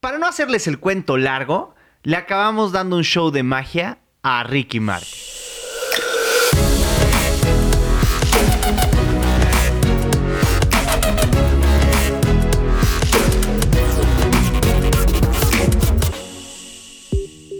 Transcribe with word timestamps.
Para 0.00 0.16
no 0.16 0.26
hacerles 0.26 0.66
el 0.66 0.80
cuento 0.80 1.18
largo, 1.18 1.74
le 2.04 2.16
acabamos 2.16 2.72
dando 2.72 2.96
un 2.96 3.04
show 3.04 3.30
de 3.30 3.42
magia 3.42 3.98
a 4.22 4.42
Ricky 4.44 4.80
Martin. 4.80 5.18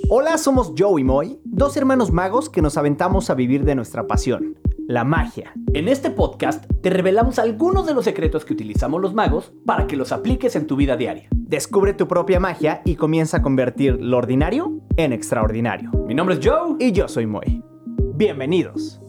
Hola, 0.08 0.38
somos 0.38 0.72
Joe 0.78 0.98
y 0.98 1.04
Moy, 1.04 1.38
dos 1.44 1.76
hermanos 1.76 2.10
magos 2.10 2.48
que 2.48 2.62
nos 2.62 2.78
aventamos 2.78 3.28
a 3.28 3.34
vivir 3.34 3.64
de 3.64 3.74
nuestra 3.74 4.06
pasión, 4.06 4.56
la 4.90 5.04
magia. 5.04 5.52
En 5.72 5.86
este 5.86 6.10
podcast 6.10 6.64
te 6.82 6.90
revelamos 6.90 7.38
algunos 7.38 7.86
de 7.86 7.94
los 7.94 8.04
secretos 8.04 8.44
que 8.44 8.54
utilizamos 8.54 9.00
los 9.00 9.14
magos 9.14 9.52
para 9.64 9.86
que 9.86 9.96
los 9.96 10.10
apliques 10.10 10.56
en 10.56 10.66
tu 10.66 10.74
vida 10.74 10.96
diaria. 10.96 11.28
Descubre 11.30 11.94
tu 11.94 12.08
propia 12.08 12.40
magia 12.40 12.82
y 12.84 12.96
comienza 12.96 13.36
a 13.36 13.42
convertir 13.42 13.98
lo 14.00 14.18
ordinario 14.18 14.80
en 14.96 15.12
extraordinario. 15.12 15.92
Mi 16.08 16.14
nombre 16.14 16.34
es 16.34 16.40
Joe. 16.44 16.74
Y 16.80 16.90
yo 16.90 17.06
soy 17.06 17.26
Moy. 17.26 17.62
Bienvenidos. 18.16 19.00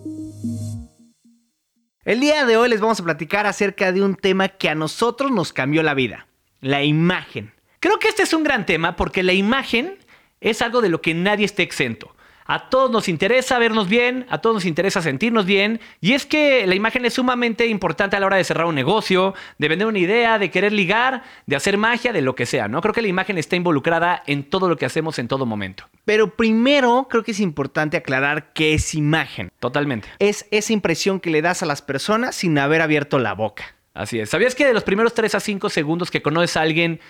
El 2.05 2.19
día 2.19 2.45
de 2.45 2.57
hoy 2.57 2.69
les 2.69 2.79
vamos 2.79 2.99
a 2.99 3.03
platicar 3.03 3.47
acerca 3.47 3.91
de 3.91 4.03
un 4.03 4.13
tema 4.15 4.49
que 4.49 4.69
a 4.69 4.75
nosotros 4.75 5.31
nos 5.31 5.51
cambió 5.51 5.81
la 5.81 5.95
vida, 5.95 6.27
la 6.59 6.83
imagen. 6.83 7.53
Creo 7.79 7.97
que 7.97 8.07
este 8.07 8.21
es 8.21 8.35
un 8.35 8.43
gran 8.43 8.67
tema 8.67 8.95
porque 8.95 9.23
la 9.23 9.33
imagen 9.33 9.97
es 10.41 10.61
algo 10.61 10.81
de 10.81 10.89
lo 10.89 11.01
que 11.01 11.15
nadie 11.15 11.45
esté 11.45 11.63
exento. 11.63 12.15
A 12.45 12.69
todos 12.69 12.91
nos 12.91 13.07
interesa 13.07 13.59
vernos 13.59 13.87
bien, 13.87 14.25
a 14.29 14.39
todos 14.39 14.55
nos 14.55 14.65
interesa 14.65 15.01
sentirnos 15.01 15.45
bien, 15.45 15.79
y 15.99 16.13
es 16.13 16.25
que 16.25 16.65
la 16.67 16.75
imagen 16.75 17.05
es 17.05 17.13
sumamente 17.13 17.67
importante 17.67 18.15
a 18.15 18.19
la 18.19 18.25
hora 18.25 18.37
de 18.37 18.43
cerrar 18.43 18.65
un 18.65 18.75
negocio, 18.75 19.33
de 19.57 19.67
vender 19.67 19.87
una 19.87 19.99
idea, 19.99 20.39
de 20.39 20.51
querer 20.51 20.73
ligar, 20.73 21.23
de 21.45 21.55
hacer 21.55 21.77
magia, 21.77 22.13
de 22.13 22.21
lo 22.21 22.35
que 22.35 22.45
sea, 22.45 22.67
¿no? 22.67 22.81
Creo 22.81 22.93
que 22.93 23.01
la 23.01 23.07
imagen 23.07 23.37
está 23.37 23.55
involucrada 23.55 24.23
en 24.27 24.43
todo 24.49 24.67
lo 24.67 24.77
que 24.77 24.85
hacemos 24.85 25.19
en 25.19 25.27
todo 25.27 25.45
momento. 25.45 25.87
Pero 26.05 26.35
primero 26.35 27.07
creo 27.09 27.23
que 27.23 27.31
es 27.31 27.39
importante 27.39 27.97
aclarar 27.97 28.53
qué 28.53 28.73
es 28.73 28.95
imagen. 28.95 29.51
Totalmente. 29.59 30.07
Es 30.19 30.47
esa 30.51 30.73
impresión 30.73 31.19
que 31.19 31.29
le 31.29 31.41
das 31.41 31.63
a 31.63 31.65
las 31.65 31.81
personas 31.81 32.35
sin 32.35 32.57
haber 32.57 32.81
abierto 32.81 33.19
la 33.19 33.33
boca. 33.33 33.75
Así 33.93 34.19
es. 34.19 34.29
¿Sabías 34.29 34.55
que 34.55 34.65
de 34.65 34.73
los 34.73 34.83
primeros 34.83 35.13
3 35.13 35.35
a 35.35 35.39
5 35.39 35.69
segundos 35.69 36.11
que 36.11 36.21
conoces 36.21 36.55
a 36.55 36.61
alguien 36.61 37.01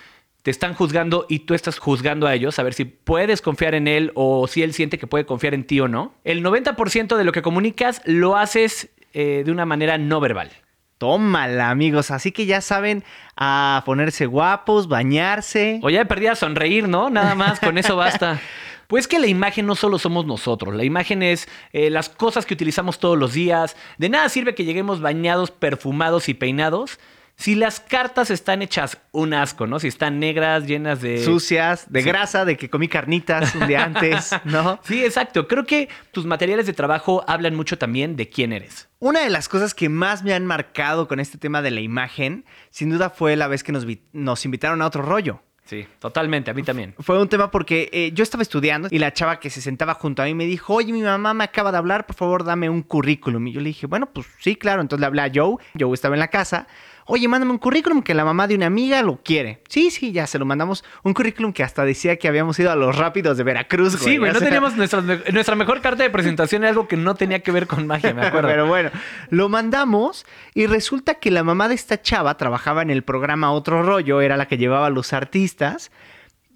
te 0.44 0.52
están 0.52 0.74
juzgando 0.74 1.26
y 1.30 1.40
tú 1.40 1.54
estás 1.54 1.78
juzgando 1.78 2.28
a 2.28 2.34
ellos, 2.34 2.58
a 2.58 2.64
ver 2.64 2.74
si 2.74 2.86
puedes 2.86 3.42
confiar 3.42 3.76
en 3.76 3.88
él 3.88 4.12
o 4.16 4.48
si 4.48 4.64
él 4.64 4.74
siente 4.74 4.98
que 4.98 5.08
puede 5.08 5.26
confiar 5.26 5.54
en 5.54 5.66
ti 5.66 5.80
o 5.80 5.88
no. 5.88 6.14
El 6.24 6.44
90% 6.44 7.16
de 7.16 7.24
lo 7.24 7.32
que 7.32 7.42
comunicas 7.42 8.02
lo 8.06 8.38
haces 8.38 8.90
eh, 9.14 9.44
de 9.46 9.52
una 9.52 9.66
manera 9.66 9.98
no 9.98 10.20
verbal. 10.20 10.52
Tómala, 10.98 11.70
amigos. 11.70 12.12
Así 12.12 12.32
que 12.32 12.46
ya 12.46 12.62
saben 12.62 13.04
a 13.36 13.82
ponerse 13.86 14.28
guapos, 14.28 14.88
bañarse. 14.88 15.80
O 15.82 15.90
ya 15.90 16.06
perdí 16.06 16.28
a 16.28 16.36
sonreír, 16.36 16.88
¿no? 16.88 17.10
Nada 17.10 17.34
más, 17.34 17.60
con 17.60 17.78
eso 17.78 17.96
basta. 17.96 18.40
Pues 18.88 19.08
que 19.08 19.20
la 19.20 19.28
imagen 19.28 19.66
no 19.68 19.76
solo 19.76 19.98
somos 20.00 20.26
nosotros, 20.26 20.76
la 20.76 20.84
imagen 20.84 21.24
es 21.24 21.48
eh, 21.72 21.90
las 21.90 22.10
cosas 22.10 22.46
que 22.46 22.54
utilizamos 22.54 23.00
todos 23.00 23.18
los 23.18 23.32
días. 23.32 23.78
De 23.98 24.10
nada 24.10 24.28
sirve 24.28 24.54
que 24.54 24.66
lleguemos 24.66 25.00
bañados, 25.00 25.50
perfumados 25.50 26.28
y 26.28 26.34
peinados 26.34 27.00
si 27.36 27.56
las 27.56 27.80
cartas 27.80 28.30
están 28.30 28.62
hechas 28.62 28.98
un 29.12 29.34
asco, 29.34 29.68
¿no? 29.68 29.80
Si 29.80 29.88
están 29.88 30.20
negras, 30.20 30.68
llenas 30.68 31.02
de... 31.02 31.24
Sucias, 31.24 31.92
de 31.92 32.02
grasa, 32.02 32.46
de 32.46 32.58
que 32.58 32.70
comí 32.70 32.88
carnitas 32.88 33.56
un 33.56 33.68
día 33.68 33.84
antes, 33.84 34.32
¿no? 34.46 34.80
Sí, 34.84 35.04
exacto. 35.04 35.48
Creo 35.48 35.66
que 35.66 35.90
tus 36.12 36.26
materiales 36.26 36.66
de 36.66 36.74
trabajo 36.74 37.24
hablan 37.28 37.56
mucho 37.56 37.78
también 37.78 38.16
de 38.16 38.30
quién 38.30 38.54
eres. 38.54 38.90
Una 39.00 39.22
de 39.22 39.30
las 39.30 39.50
cosas 39.50 39.74
que 39.74 39.90
más 39.90 40.24
me 40.24 40.34
han 40.34 40.46
marcado 40.46 41.08
con 41.08 41.20
este 41.20 41.38
tema 41.38 41.62
de 41.62 41.72
la 41.72 41.82
imagen, 41.82 42.46
sin 42.70 42.92
duda 42.92 43.10
fue 43.10 43.36
la 43.36 43.48
vez 43.48 43.64
que 43.64 43.72
nos, 43.72 43.86
nos 44.14 44.46
invitaron 44.46 44.82
a 44.82 44.88
otro 44.88 45.02
rollo. 45.02 45.42
Sí, 45.72 45.88
totalmente, 46.00 46.52
a 46.52 46.54
mí 46.54 46.64
también. 46.64 46.94
Fue 47.00 47.22
un 47.22 47.30
tema 47.30 47.50
porque 47.50 47.90
eh, 47.94 48.12
yo 48.14 48.24
estaba 48.24 48.42
estudiando 48.42 48.90
y 48.92 49.00
la 49.00 49.14
chava 49.14 49.40
que 49.40 49.50
se 49.50 49.62
sentaba 49.62 49.94
junto 49.94 50.22
a 50.22 50.26
mí 50.26 50.34
me 50.34 50.46
dijo, 50.46 50.74
oye, 50.74 50.92
mi 50.92 51.02
mamá 51.02 51.34
me 51.34 51.46
acaba 51.46 51.72
de 51.72 51.78
hablar, 51.78 52.06
por 52.06 52.16
favor, 52.16 52.44
dame 52.44 52.70
un 52.70 52.82
currículum. 52.82 53.48
Y 53.48 53.54
yo 53.54 53.62
le 53.62 53.68
dije, 53.68 53.88
bueno, 53.88 54.08
pues 54.12 54.28
sí, 54.40 54.58
claro. 54.58 54.82
Entonces 54.82 55.00
le 55.00 55.06
hablé 55.08 55.22
a 55.22 55.32
Joe, 55.34 55.56
Joe 55.80 55.94
estaba 55.94 56.16
en 56.16 56.20
la 56.20 56.28
casa 56.28 56.68
oye, 57.06 57.28
mándame 57.28 57.52
un 57.52 57.58
currículum 57.58 58.02
que 58.02 58.14
la 58.14 58.26
mamá 58.26 58.48
de 58.48 58.56
una 58.56 58.68
amiga 58.68 59.02
lo 59.02 59.18
quiere. 59.24 59.62
Sí, 59.70 59.92
sí, 59.92 60.12
ya 60.12 60.28
se 60.28 60.40
lo 60.40 60.46
mandamos. 60.46 60.84
Un 61.04 61.14
currículum 61.14 61.54
que 61.54 61.64
hasta 61.64 61.86
decía 61.86 62.18
que 62.18 62.28
habíamos 62.28 62.58
ido 62.60 62.72
a 62.72 62.76
los 62.76 62.98
rápidos 62.98 63.38
de 63.38 63.44
Veracruz, 63.44 63.98
güey. 63.98 64.14
Sí, 64.14 64.18
güey, 64.18 64.32
no 64.32 64.40
teníamos 64.40 64.76
nuestra, 64.76 65.02
nuestra 65.02 65.56
mejor 65.56 65.82
carta 65.82 66.04
de 66.04 66.10
presentación, 66.10 66.64
algo 66.64 66.88
que 66.88 66.98
no 66.98 67.16
tenía 67.16 67.40
que 67.40 67.52
ver 67.52 67.68
con 67.68 67.88
magia, 67.88 68.14
me 68.14 68.26
acuerdo. 68.26 68.50
Pero 68.50 68.68
bueno, 68.68 68.90
lo 69.30 69.50
mandamos 69.50 70.26
y 70.54 70.68
resulta 70.68 71.16
que 71.16 71.32
la 71.32 71.44
mamá 71.44 71.68
de 71.68 71.76
esta 71.76 72.02
chava 72.02 72.38
trabajaba 72.38 72.82
en 72.82 72.90
el 72.90 73.04
programa 73.04 73.52
Otro 73.52 73.84
Rollo, 73.84 74.22
era 74.22 74.38
la 74.38 74.48
que 74.48 74.58
llevaba 74.58 74.88
a 74.88 74.90
los 74.90 75.14
artistas. 75.14 75.92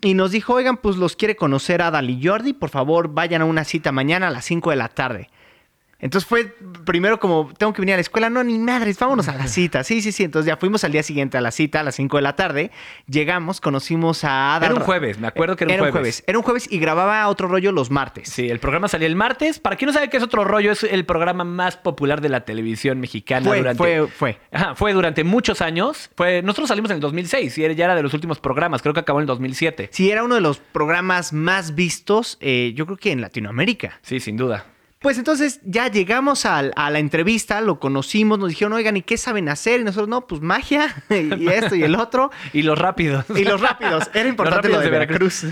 Y 0.02 0.14
nos 0.14 0.32
dijo, 0.32 0.54
oigan, 0.54 0.78
pues 0.78 0.98
los 0.98 1.16
quiere 1.16 1.36
conocer 1.36 1.82
a 1.82 1.90
Dali 1.90 2.20
Jordi, 2.22 2.54
por 2.54 2.70
favor 2.70 3.14
vayan 3.14 3.42
a 3.42 3.46
una 3.46 3.64
cita 3.64 3.92
mañana 3.92 4.28
a 4.28 4.30
las 4.30 4.46
5 4.46 4.70
de 4.70 4.76
la 4.76 4.90
tarde. 4.90 5.30
Entonces 6.00 6.28
fue 6.28 6.56
primero 6.86 7.20
como, 7.20 7.52
tengo 7.58 7.74
que 7.74 7.82
venir 7.82 7.94
a 7.94 7.98
la 7.98 8.02
escuela, 8.02 8.30
no, 8.30 8.44
ni 8.44 8.60
madres, 8.60 9.00
vámonos 9.00 9.28
a 9.28 9.36
la 9.36 9.48
cita. 9.48 9.84
Sí, 9.84 10.02
sí, 10.02 10.12
sí. 10.12 10.24
Entonces 10.24 10.48
ya 10.48 10.58
fuimos 10.58 10.84
al 10.84 10.92
día 10.92 11.04
siguiente 11.04 11.38
a 11.38 11.42
la 11.42 11.52
cita 11.52 11.80
a 11.80 11.84
las 11.84 11.96
5 11.96 12.18
de 12.18 12.22
la 12.22 12.36
tarde. 12.36 12.72
Llegamos, 13.08 13.62
conocimos 13.62 14.24
a 14.24 14.56
Ada. 14.56 14.68
Era 14.68 14.76
un 14.76 14.82
jueves, 14.82 15.20
me 15.20 15.28
acuerdo 15.28 15.56
que 15.56 15.64
era 15.64 15.74
un, 15.74 15.80
era 15.80 15.86
un 15.86 15.92
jueves. 15.92 16.24
Era 16.28 16.38
un 16.38 16.44
jueves 16.44 16.68
y 16.70 16.80
grababa 16.80 17.28
otro 17.30 17.48
rollo 17.48 17.72
los 17.72 17.92
martes. 17.92 18.30
Sí, 18.30 18.50
el 18.50 18.60
programa 18.60 18.88
salía 18.88 19.08
el 19.08 19.16
martes. 19.16 19.60
Para 19.60 19.78
quien 19.78 19.88
no 19.88 19.94
sabe 19.94 20.10
qué 20.10 20.18
es 20.18 20.24
otro 20.24 20.44
rollo, 20.44 20.72
es 20.72 20.84
el 20.84 21.06
programa 21.06 21.44
más 21.44 21.78
popular 21.78 22.22
de 22.22 22.30
la 22.30 22.42
televisión 22.42 23.00
mexicana 23.00 23.48
fue, 23.48 23.58
durante. 23.58 23.78
Fue, 23.78 24.08
fue. 24.08 24.38
Ajá, 24.52 24.76
fue 24.76 24.94
durante 24.94 25.24
muchos 25.24 25.62
años. 25.62 26.10
Fue, 26.16 26.42
nosotros 26.42 26.68
salimos 26.68 26.92
en 26.92 26.96
el 26.96 27.02
2006 27.02 27.58
y 27.58 27.76
ya 27.76 27.86
era 27.86 27.96
de 27.96 28.04
los 28.04 28.14
últimos 28.14 28.40
programas. 28.40 28.82
Creo 28.82 28.94
que 28.94 29.00
acabó 29.00 29.20
en 29.20 29.24
el 29.24 29.28
2007. 29.28 29.90
Sí, 29.92 30.12
era 30.12 30.24
uno 30.24 30.36
de 30.36 30.42
los 30.42 30.58
programas 30.58 31.34
más 31.34 31.74
vistos, 31.74 32.38
eh, 32.42 32.74
yo 32.76 32.86
creo 32.86 32.98
que 32.98 33.12
en 33.12 33.22
Latinoamérica. 33.22 34.00
Sí, 34.02 34.20
sin 34.20 34.38
duda. 34.38 34.66
Pues 35.06 35.20
entonces 35.20 35.60
ya 35.64 35.88
llegamos 35.88 36.48
a, 36.48 36.64
la 36.64 36.98
entrevista, 36.98 37.62
lo 37.62 37.80
conocimos, 37.80 38.40
nos 38.40 38.50
dijeron, 38.50 38.74
oigan, 38.74 38.98
¿y 38.98 39.04
qué 39.04 39.18
saben 39.18 39.50
hacer? 39.50 39.82
Y 39.82 39.84
nosotros, 39.84 40.10
no, 40.10 40.26
pues 40.26 40.42
magia, 40.42 40.96
y 41.12 41.48
esto 41.48 41.76
y 41.76 41.84
el 41.84 41.94
otro. 41.94 42.32
y 42.54 42.64
los 42.64 42.76
rápidos. 42.76 43.24
Y 43.36 43.44
los 43.44 43.62
rápidos. 43.62 44.10
Era 44.16 44.28
importante 44.30 44.68
lo 44.68 44.80
de, 44.80 44.90
Veracruz. 44.90 45.46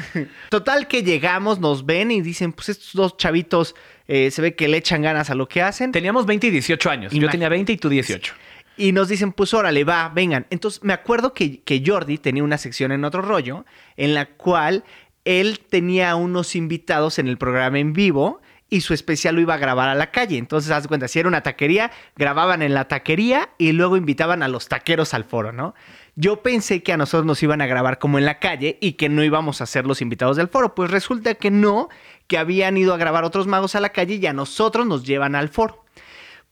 Total 0.49 0.87
que 0.87 1.03
llegamos, 1.03 1.59
nos 1.59 1.85
ven 1.85 2.09
y 2.09 2.21
dicen, 2.21 2.51
pues 2.51 2.69
estos 2.69 2.93
dos 2.93 3.15
chavitos 3.15 3.75
eh, 4.07 4.31
se 4.31 4.41
ve 4.41 4.55
que 4.55 4.67
le 4.67 4.77
echan 4.77 5.03
ganas 5.03 5.29
a 5.29 5.35
lo 5.35 5.47
que 5.47 5.61
hacen. 5.61 5.91
Teníamos 5.91 6.25
20 6.25 6.47
y 6.47 6.49
18 6.49 6.89
años. 6.89 7.13
Yo 7.13 7.29
tenía 7.29 7.47
20 7.47 7.73
y 7.73 7.77
tú 7.77 7.89
18. 7.89 8.33
Y 8.77 8.91
nos 8.91 9.07
dicen, 9.07 9.33
pues 9.33 9.53
órale, 9.53 9.83
va, 9.83 10.09
vengan. 10.09 10.47
Entonces 10.49 10.83
me 10.83 10.93
acuerdo 10.93 11.35
que, 11.35 11.61
que 11.61 11.83
Jordi 11.85 12.17
tenía 12.17 12.43
una 12.43 12.57
sección 12.57 12.91
en 12.91 13.05
otro 13.05 13.21
rollo 13.21 13.67
en 13.97 14.15
la 14.15 14.25
cual 14.25 14.83
él 15.25 15.59
tenía 15.59 16.15
unos 16.15 16.55
invitados 16.55 17.19
en 17.19 17.27
el 17.27 17.37
programa 17.37 17.77
en 17.77 17.93
vivo 17.93 18.41
y 18.73 18.81
su 18.81 18.95
especial 18.95 19.35
lo 19.35 19.41
iba 19.41 19.53
a 19.53 19.57
grabar 19.57 19.87
a 19.87 19.93
la 19.93 20.09
calle. 20.09 20.39
Entonces, 20.39 20.71
haz 20.71 20.87
cuenta, 20.87 21.07
si 21.07 21.19
era 21.19 21.27
una 21.27 21.43
taquería, 21.43 21.91
grababan 22.15 22.63
en 22.63 22.73
la 22.73 22.87
taquería 22.87 23.49
y 23.59 23.71
luego 23.71 23.97
invitaban 23.97 24.41
a 24.41 24.47
los 24.47 24.67
taqueros 24.67 25.13
al 25.13 25.25
foro, 25.25 25.51
¿no? 25.51 25.75
Yo 26.15 26.41
pensé 26.41 26.81
que 26.81 26.91
a 26.91 26.97
nosotros 26.97 27.27
nos 27.27 27.43
iban 27.43 27.61
a 27.61 27.67
grabar 27.67 27.99
como 27.99 28.17
en 28.17 28.25
la 28.25 28.39
calle 28.39 28.79
y 28.81 28.93
que 28.93 29.09
no 29.09 29.23
íbamos 29.23 29.61
a 29.61 29.67
ser 29.67 29.85
los 29.85 30.01
invitados 30.01 30.37
del 30.37 30.47
foro. 30.47 30.73
Pues 30.73 30.89
resulta 30.89 31.35
que 31.35 31.51
no, 31.51 31.89
que 32.25 32.39
habían 32.39 32.75
ido 32.75 32.95
a 32.95 32.97
grabar 32.97 33.25
otros 33.25 33.45
magos 33.45 33.75
a 33.75 33.79
la 33.79 33.89
calle 33.89 34.15
y 34.15 34.25
a 34.25 34.33
nosotros 34.33 34.87
nos 34.87 35.03
llevan 35.03 35.35
al 35.35 35.49
foro. 35.49 35.82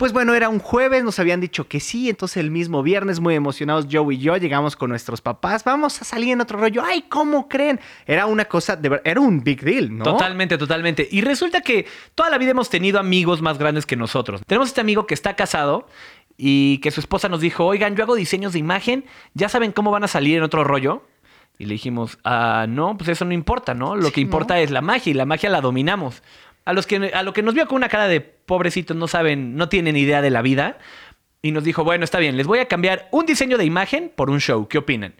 Pues 0.01 0.13
bueno, 0.13 0.33
era 0.33 0.49
un 0.49 0.57
jueves, 0.57 1.03
nos 1.03 1.19
habían 1.19 1.41
dicho 1.41 1.67
que 1.67 1.79
sí, 1.79 2.09
entonces 2.09 2.37
el 2.37 2.49
mismo 2.49 2.81
viernes, 2.81 3.19
muy 3.19 3.35
emocionados, 3.35 3.85
Joe 3.87 4.15
y 4.15 4.17
yo 4.17 4.35
llegamos 4.35 4.75
con 4.75 4.89
nuestros 4.89 5.21
papás, 5.21 5.63
vamos 5.63 6.01
a 6.01 6.05
salir 6.05 6.31
en 6.31 6.41
otro 6.41 6.57
rollo, 6.57 6.81
ay, 6.83 7.03
¿cómo 7.07 7.47
creen? 7.47 7.79
Era 8.07 8.25
una 8.25 8.45
cosa, 8.45 8.75
de 8.75 8.99
era 9.03 9.21
un 9.21 9.43
big 9.43 9.61
deal, 9.61 9.95
¿no? 9.95 10.03
Totalmente, 10.03 10.57
totalmente. 10.57 11.07
Y 11.11 11.21
resulta 11.21 11.61
que 11.61 11.85
toda 12.15 12.31
la 12.31 12.39
vida 12.39 12.49
hemos 12.49 12.71
tenido 12.71 12.99
amigos 12.99 13.43
más 13.43 13.59
grandes 13.59 13.85
que 13.85 13.95
nosotros. 13.95 14.41
Tenemos 14.47 14.69
este 14.69 14.81
amigo 14.81 15.05
que 15.05 15.13
está 15.13 15.35
casado 15.35 15.85
y 16.35 16.79
que 16.79 16.89
su 16.89 16.99
esposa 16.99 17.29
nos 17.29 17.41
dijo, 17.41 17.67
oigan, 17.67 17.95
yo 17.95 18.03
hago 18.03 18.15
diseños 18.15 18.53
de 18.53 18.57
imagen, 18.57 19.05
¿ya 19.35 19.49
saben 19.49 19.71
cómo 19.71 19.91
van 19.91 20.03
a 20.03 20.07
salir 20.07 20.35
en 20.35 20.41
otro 20.41 20.63
rollo? 20.63 21.03
Y 21.59 21.65
le 21.65 21.73
dijimos, 21.73 22.17
ah, 22.23 22.65
no, 22.67 22.97
pues 22.97 23.09
eso 23.09 23.23
no 23.23 23.33
importa, 23.33 23.75
¿no? 23.75 23.95
Lo 23.95 24.11
que 24.11 24.19
importa 24.19 24.59
es 24.61 24.71
la 24.71 24.81
magia 24.81 25.11
y 25.11 25.13
la 25.13 25.27
magia 25.27 25.51
la 25.51 25.61
dominamos. 25.61 26.23
A, 26.65 26.73
los 26.73 26.85
que, 26.87 27.11
a 27.13 27.23
lo 27.23 27.33
que 27.33 27.43
nos 27.43 27.53
vio 27.53 27.67
con 27.67 27.77
una 27.77 27.89
cara 27.89 28.07
de 28.07 28.21
pobrecitos, 28.21 28.95
no 28.95 29.07
saben, 29.07 29.55
no 29.55 29.69
tienen 29.69 29.97
idea 29.97 30.21
de 30.21 30.29
la 30.29 30.41
vida. 30.41 30.77
Y 31.41 31.51
nos 31.51 31.63
dijo, 31.63 31.83
bueno, 31.83 32.03
está 32.03 32.19
bien, 32.19 32.37
les 32.37 32.45
voy 32.45 32.59
a 32.59 32.67
cambiar 32.67 33.07
un 33.11 33.25
diseño 33.25 33.57
de 33.57 33.65
imagen 33.65 34.11
por 34.15 34.29
un 34.29 34.39
show. 34.39 34.67
¿Qué 34.67 34.77
opinan? 34.77 35.15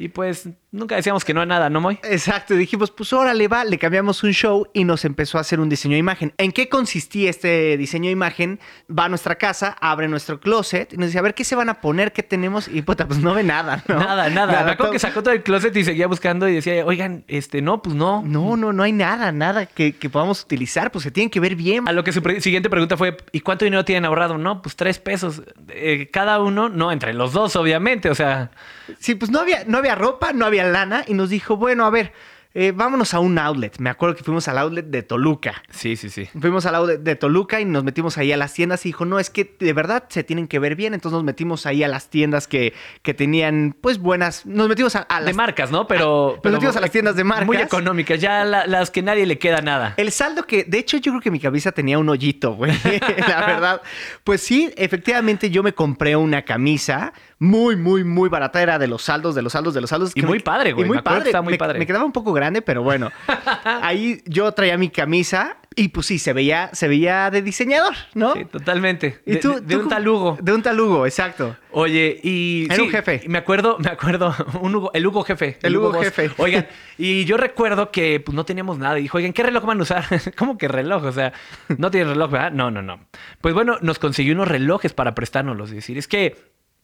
Y 0.00 0.10
pues 0.10 0.48
nunca 0.70 0.94
decíamos 0.94 1.24
que 1.24 1.34
no 1.34 1.40
a 1.40 1.46
nada, 1.46 1.70
¿no, 1.70 1.80
Moy? 1.80 1.98
Exacto, 2.04 2.54
dijimos, 2.54 2.92
pues 2.92 3.12
órale, 3.12 3.48
va, 3.48 3.64
le 3.64 3.78
cambiamos 3.78 4.22
un 4.22 4.32
show 4.32 4.68
y 4.72 4.84
nos 4.84 5.04
empezó 5.04 5.38
a 5.38 5.40
hacer 5.40 5.58
un 5.58 5.68
diseño 5.68 5.94
de 5.94 5.98
imagen. 5.98 6.32
¿En 6.38 6.52
qué 6.52 6.68
consistía 6.68 7.28
este 7.28 7.76
diseño 7.76 8.04
de 8.04 8.12
imagen? 8.12 8.60
Va 8.88 9.06
a 9.06 9.08
nuestra 9.08 9.34
casa, 9.34 9.76
abre 9.80 10.06
nuestro 10.06 10.38
closet 10.38 10.92
y 10.92 10.98
nos 10.98 11.06
dice, 11.08 11.18
a 11.18 11.22
ver, 11.22 11.34
¿qué 11.34 11.42
se 11.42 11.56
van 11.56 11.68
a 11.68 11.80
poner? 11.80 12.12
¿Qué 12.12 12.22
tenemos? 12.22 12.68
Y 12.68 12.82
puta, 12.82 13.08
pues 13.08 13.18
no 13.18 13.34
ve 13.34 13.42
nada, 13.42 13.82
¿no? 13.88 13.98
Nada, 13.98 14.30
nada. 14.30 14.62
Me 14.62 14.70
acuerdo 14.70 14.92
que 14.92 15.00
sacó 15.00 15.20
todo 15.20 15.34
el 15.34 15.42
closet 15.42 15.76
y 15.76 15.82
seguía 15.82 16.06
buscando 16.06 16.48
y 16.48 16.54
decía, 16.54 16.86
oigan, 16.86 17.24
este, 17.26 17.60
no, 17.60 17.82
pues 17.82 17.96
no. 17.96 18.22
No, 18.22 18.56
no, 18.56 18.72
no 18.72 18.84
hay 18.84 18.92
nada, 18.92 19.32
nada 19.32 19.66
que, 19.66 19.92
podamos 20.12 20.44
utilizar, 20.44 20.92
pues 20.92 21.02
se 21.02 21.10
tienen 21.10 21.28
que 21.28 21.40
ver 21.40 21.56
bien. 21.56 21.88
A 21.88 21.92
lo 21.92 22.04
que 22.04 22.12
su 22.12 22.22
siguiente 22.38 22.70
pregunta 22.70 22.96
fue, 22.96 23.16
¿y 23.32 23.40
cuánto 23.40 23.64
dinero 23.64 23.84
tienen 23.84 24.04
ahorrado? 24.04 24.38
No, 24.38 24.62
pues 24.62 24.76
tres 24.76 25.00
pesos. 25.00 25.42
Eh, 25.70 26.08
cada 26.12 26.40
uno, 26.40 26.68
no, 26.68 26.92
entre 26.92 27.14
los 27.14 27.32
dos, 27.32 27.56
obviamente, 27.56 28.10
o 28.10 28.14
sea... 28.14 28.52
Sí, 28.98 29.14
pues 29.14 29.30
no 29.30 29.40
había, 29.40 29.64
no 29.66 29.78
había 29.78 29.87
ropa, 29.94 30.32
no 30.32 30.46
había 30.46 30.64
lana 30.64 31.04
y 31.06 31.14
nos 31.14 31.30
dijo, 31.30 31.56
bueno, 31.56 31.84
a 31.84 31.90
ver, 31.90 32.12
eh, 32.54 32.72
vámonos 32.74 33.14
a 33.14 33.20
un 33.20 33.38
outlet. 33.38 33.78
Me 33.78 33.90
acuerdo 33.90 34.16
que 34.16 34.24
fuimos 34.24 34.48
al 34.48 34.58
outlet 34.58 34.86
de 34.86 35.02
Toluca. 35.02 35.62
Sí, 35.70 35.96
sí, 35.96 36.08
sí. 36.10 36.26
Fuimos 36.40 36.66
al 36.66 36.74
outlet 36.74 37.00
de 37.00 37.14
Toluca 37.14 37.60
y 37.60 37.64
nos 37.64 37.84
metimos 37.84 38.18
ahí 38.18 38.32
a 38.32 38.36
las 38.36 38.54
tiendas 38.54 38.84
y 38.86 38.88
dijo, 38.88 39.04
no, 39.04 39.18
es 39.20 39.30
que 39.30 39.54
de 39.60 39.72
verdad 39.72 40.04
se 40.08 40.24
tienen 40.24 40.48
que 40.48 40.58
ver 40.58 40.74
bien. 40.74 40.94
Entonces 40.94 41.14
nos 41.14 41.24
metimos 41.24 41.66
ahí 41.66 41.84
a 41.84 41.88
las 41.88 42.08
tiendas 42.08 42.48
que, 42.48 42.72
que 43.02 43.14
tenían, 43.14 43.76
pues, 43.80 43.98
buenas... 43.98 44.44
Nos 44.46 44.68
metimos 44.68 44.96
a, 44.96 45.00
a 45.00 45.20
las... 45.20 45.26
De 45.26 45.34
marcas, 45.34 45.70
¿no? 45.70 45.86
Pero... 45.86 46.32
Nos 46.32 46.40
pero 46.42 46.54
metimos 46.54 46.76
a 46.76 46.80
las 46.80 46.90
tiendas 46.90 47.14
de 47.16 47.24
marcas. 47.24 47.46
Muy 47.46 47.58
económicas, 47.58 48.20
ya 48.20 48.44
la- 48.44 48.66
las 48.66 48.90
que 48.90 49.02
nadie 49.02 49.26
le 49.26 49.38
queda 49.38 49.60
nada. 49.60 49.94
El 49.96 50.10
saldo 50.10 50.44
que, 50.44 50.64
de 50.64 50.78
hecho, 50.78 50.96
yo 50.96 51.12
creo 51.12 51.20
que 51.20 51.30
mi 51.30 51.38
cabeza 51.40 51.70
tenía 51.72 51.98
un 51.98 52.08
hoyito, 52.08 52.54
güey. 52.54 52.72
La 53.28 53.46
verdad. 53.46 53.82
Pues 54.24 54.40
sí, 54.42 54.72
efectivamente, 54.76 55.50
yo 55.50 55.62
me 55.62 55.74
compré 55.74 56.16
una 56.16 56.42
camisa 56.42 57.12
muy, 57.38 57.76
muy, 57.76 58.02
muy 58.04 58.28
barata. 58.28 58.60
Era 58.62 58.78
de 58.78 58.86
los 58.88 59.02
saldos, 59.02 59.34
de 59.34 59.42
los 59.42 59.52
saldos, 59.52 59.74
de 59.74 59.80
los 59.80 59.90
saldos. 59.90 60.10
Y 60.14 60.20
que 60.20 60.26
muy 60.26 60.40
padre, 60.40 60.72
güey. 60.72 60.84
Y 60.84 60.88
muy 60.88 60.96
Me 60.96 61.02
que 61.02 61.04
padre. 61.04 61.24
estaba 61.26 61.42
muy 61.42 61.52
me, 61.52 61.58
padre. 61.58 61.78
me 61.78 61.86
quedaba 61.86 62.04
un 62.04 62.12
poco 62.12 62.32
grande, 62.38 62.62
pero 62.62 62.82
bueno. 62.82 63.10
Ahí 63.64 64.22
yo 64.26 64.50
traía 64.52 64.78
mi 64.78 64.88
camisa 64.88 65.56
y 65.76 65.88
pues 65.88 66.06
sí, 66.06 66.18
se 66.18 66.32
veía, 66.32 66.70
se 66.72 66.88
veía 66.88 67.30
de 67.30 67.40
diseñador, 67.40 67.94
¿no? 68.14 68.34
Sí, 68.34 68.44
totalmente. 68.46 69.20
Y 69.24 69.34
De- 69.34 69.38
tú, 69.38 69.54
de, 69.54 69.60
de 69.60 69.74
tú 69.76 69.80
un 69.82 69.88
talugo. 69.88 70.38
De 70.40 70.52
un 70.52 70.62
talugo, 70.62 71.06
exacto. 71.06 71.56
Oye, 71.70 72.18
y. 72.22 72.66
Era 72.70 72.82
un 72.82 72.90
jefe. 72.90 73.22
Me 73.28 73.38
acuerdo, 73.38 73.76
me 73.78 73.88
acuerdo, 73.90 74.34
un 74.60 74.74
Hugo- 74.74 74.90
el 74.94 75.06
Hugo 75.06 75.22
jefe. 75.22 75.56
El 75.62 75.76
Hugo 75.76 75.92
jefe. 76.02 76.30
Oigan, 76.38 76.66
y 76.96 77.24
yo 77.26 77.36
recuerdo 77.36 77.92
que 77.92 78.18
pues, 78.18 78.34
no 78.34 78.44
teníamos 78.44 78.78
nada. 78.78 78.98
Y 78.98 79.02
dijo, 79.02 79.18
oigan, 79.18 79.32
¿qué 79.32 79.42
reloj 79.44 79.64
van 79.64 79.78
a 79.78 79.82
usar? 79.82 80.04
¿Cómo 80.36 80.58
que 80.58 80.66
reloj? 80.66 81.04
O 81.04 81.12
sea, 81.12 81.32
no 81.76 81.90
tienen 81.92 82.08
reloj, 82.08 82.30
¿verdad? 82.30 82.50
No, 82.52 82.70
no, 82.72 82.82
no. 82.82 82.98
Pues 83.40 83.54
bueno, 83.54 83.78
nos 83.80 83.98
consiguió 84.00 84.34
unos 84.34 84.48
relojes 84.48 84.92
para 84.94 85.14
prestárnoslos. 85.14 85.68
Es 85.70 85.76
decir, 85.76 85.96
es 85.98 86.08
que 86.08 86.36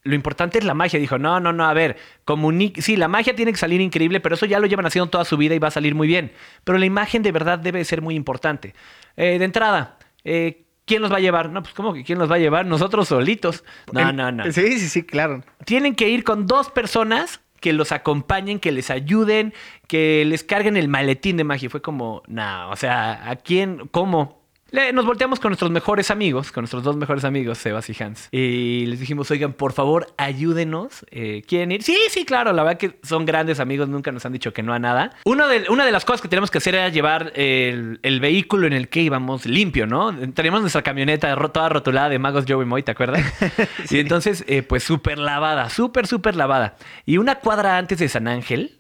lo 0.05 0.15
importante 0.15 0.59
es 0.59 0.65
la 0.65 0.75
magia. 0.75 1.01
Dijo, 1.01 1.19
no, 1.19 1.41
no, 1.41 1.53
no, 1.53 1.65
a 1.65 1.73
ver, 1.75 1.97
comuni- 2.27 2.79
sí, 2.81 2.97
la 2.97 3.09
magia 3.09 3.35
tiene 3.35 3.51
que 3.53 3.59
salir 3.59 3.81
increíble, 3.81 4.21
pero 4.21 4.35
eso 4.37 4.47
ya 4.47 4.61
lo 4.61 4.67
llevan 4.67 4.87
haciendo 4.87 5.11
toda 5.11 5.25
su 5.25 5.37
vida 5.37 5.55
y 5.55 5.59
va 5.59 5.69
a 5.69 5.73
salir 5.73 5.95
muy 5.95 6.07
bien. 6.07 6.33
Pero 6.65 6.79
la 6.79 6.87
imagen 6.87 7.23
de 7.23 7.33
verdad 7.33 7.59
debe 7.59 7.85
ser 7.85 8.03
muy 8.03 8.15
importante. 8.15 8.75
Eh, 9.17 9.39
de 9.39 9.45
entrada, 9.45 9.99
eh, 10.25 10.65
¿quién 10.85 11.03
nos 11.03 11.11
va 11.13 11.17
a 11.17 11.21
llevar? 11.21 11.51
No, 11.51 11.63
pues 11.63 11.75
¿cómo 11.75 11.93
que 11.95 12.05
quién 12.05 12.19
nos 12.19 12.31
va 12.31 12.37
a 12.37 12.39
llevar? 12.39 12.67
Nosotros 12.67 13.09
solitos. 13.09 13.65
No, 13.93 14.13
no, 14.13 14.31
no. 14.31 14.45
Sí, 14.53 14.79
sí, 14.79 14.89
sí, 14.89 15.03
claro. 15.05 15.43
Tienen 15.65 15.95
que 15.95 16.09
ir 16.09 16.23
con 16.25 16.47
dos 16.47 16.71
personas 16.71 17.41
que 17.61 17.73
los 17.73 17.93
acompañen, 17.93 18.61
que 18.61 18.73
les 18.73 18.91
ayuden, 18.91 19.55
que 19.89 20.23
les 20.27 20.45
carguen 20.45 20.77
el 20.77 20.89
maletín 20.89 21.39
de 21.39 21.45
magia. 21.45 21.71
Fue 21.71 21.81
como, 21.81 22.23
no, 22.27 22.69
o 22.69 22.77
sea, 22.77 23.31
¿a 23.31 23.37
quién? 23.37 23.89
¿Cómo? 23.91 24.44
Le- 24.75 24.93
nos 24.93 25.07
volteamos 25.07 25.39
con 25.39 25.51
nuestros 25.51 25.71
mejores 25.71 26.11
amigos, 26.11 26.51
con 26.51 26.63
nuestros 26.63 26.83
dos 26.83 26.97
mejores 26.97 27.25
amigos, 27.25 27.59
Sebas 27.59 27.89
y 27.91 28.03
Hans. 28.03 28.29
Y 28.33 28.87
les 28.87 28.99
dijimos, 28.99 29.31
oigan, 29.31 29.53
por 29.53 29.73
favor, 29.73 30.09
ayúdenos. 30.17 31.07
Eh, 31.13 31.43
¿Quieren 31.47 31.71
ir? 31.71 31.85
Sí, 31.85 31.97
sí, 32.11 32.25
claro. 32.25 32.53
La 32.53 32.65
verdad 32.65 32.79
que 32.79 32.99
son 33.05 33.25
grandes 33.25 33.61
amigos, 33.61 33.89
nunca 33.89 34.11
nos 34.11 34.27
han 34.27 34.33
dicho 34.33 34.53
que 34.53 34.65
no 34.65 34.73
a 34.75 34.81
nada. 34.81 35.13
De, 35.25 35.67
una 35.71 35.87
de 35.87 35.93
las 35.93 36.05
cosas 36.05 36.21
que 36.21 36.27
tenemos 36.29 36.51
que 36.51 36.59
hacer 36.59 36.75
era 36.75 36.89
llevar 36.89 37.33
el, 37.37 38.01
el 38.03 38.19
vehículo 38.19 38.67
en 38.67 38.73
el 38.73 38.89
que 38.89 39.01
íbamos 39.03 39.47
limpio, 39.47 39.87
¿no? 39.87 40.13
Teníamos 40.33 40.61
nuestra 40.63 40.83
camioneta 40.83 41.35
toda 41.53 41.69
rotulada 41.69 42.09
de 42.09 42.19
Magos 42.19 42.45
Joe 42.49 42.65
y 42.65 42.67
Moy, 42.67 42.83
¿te 42.83 42.91
acuerdas? 42.91 43.23
Y 43.91 44.01
entonces, 44.01 44.45
eh, 44.49 44.63
pues 44.63 44.83
súper 44.83 45.19
lavada, 45.19 45.71
súper, 45.71 46.09
súper 46.09 46.35
lavada. 46.35 46.77
Y 47.07 47.19
una 47.19 47.37
cuadra 47.37 47.79
antes 47.79 47.99
de 48.01 48.09
San 48.09 48.27
Ángel, 48.27 48.73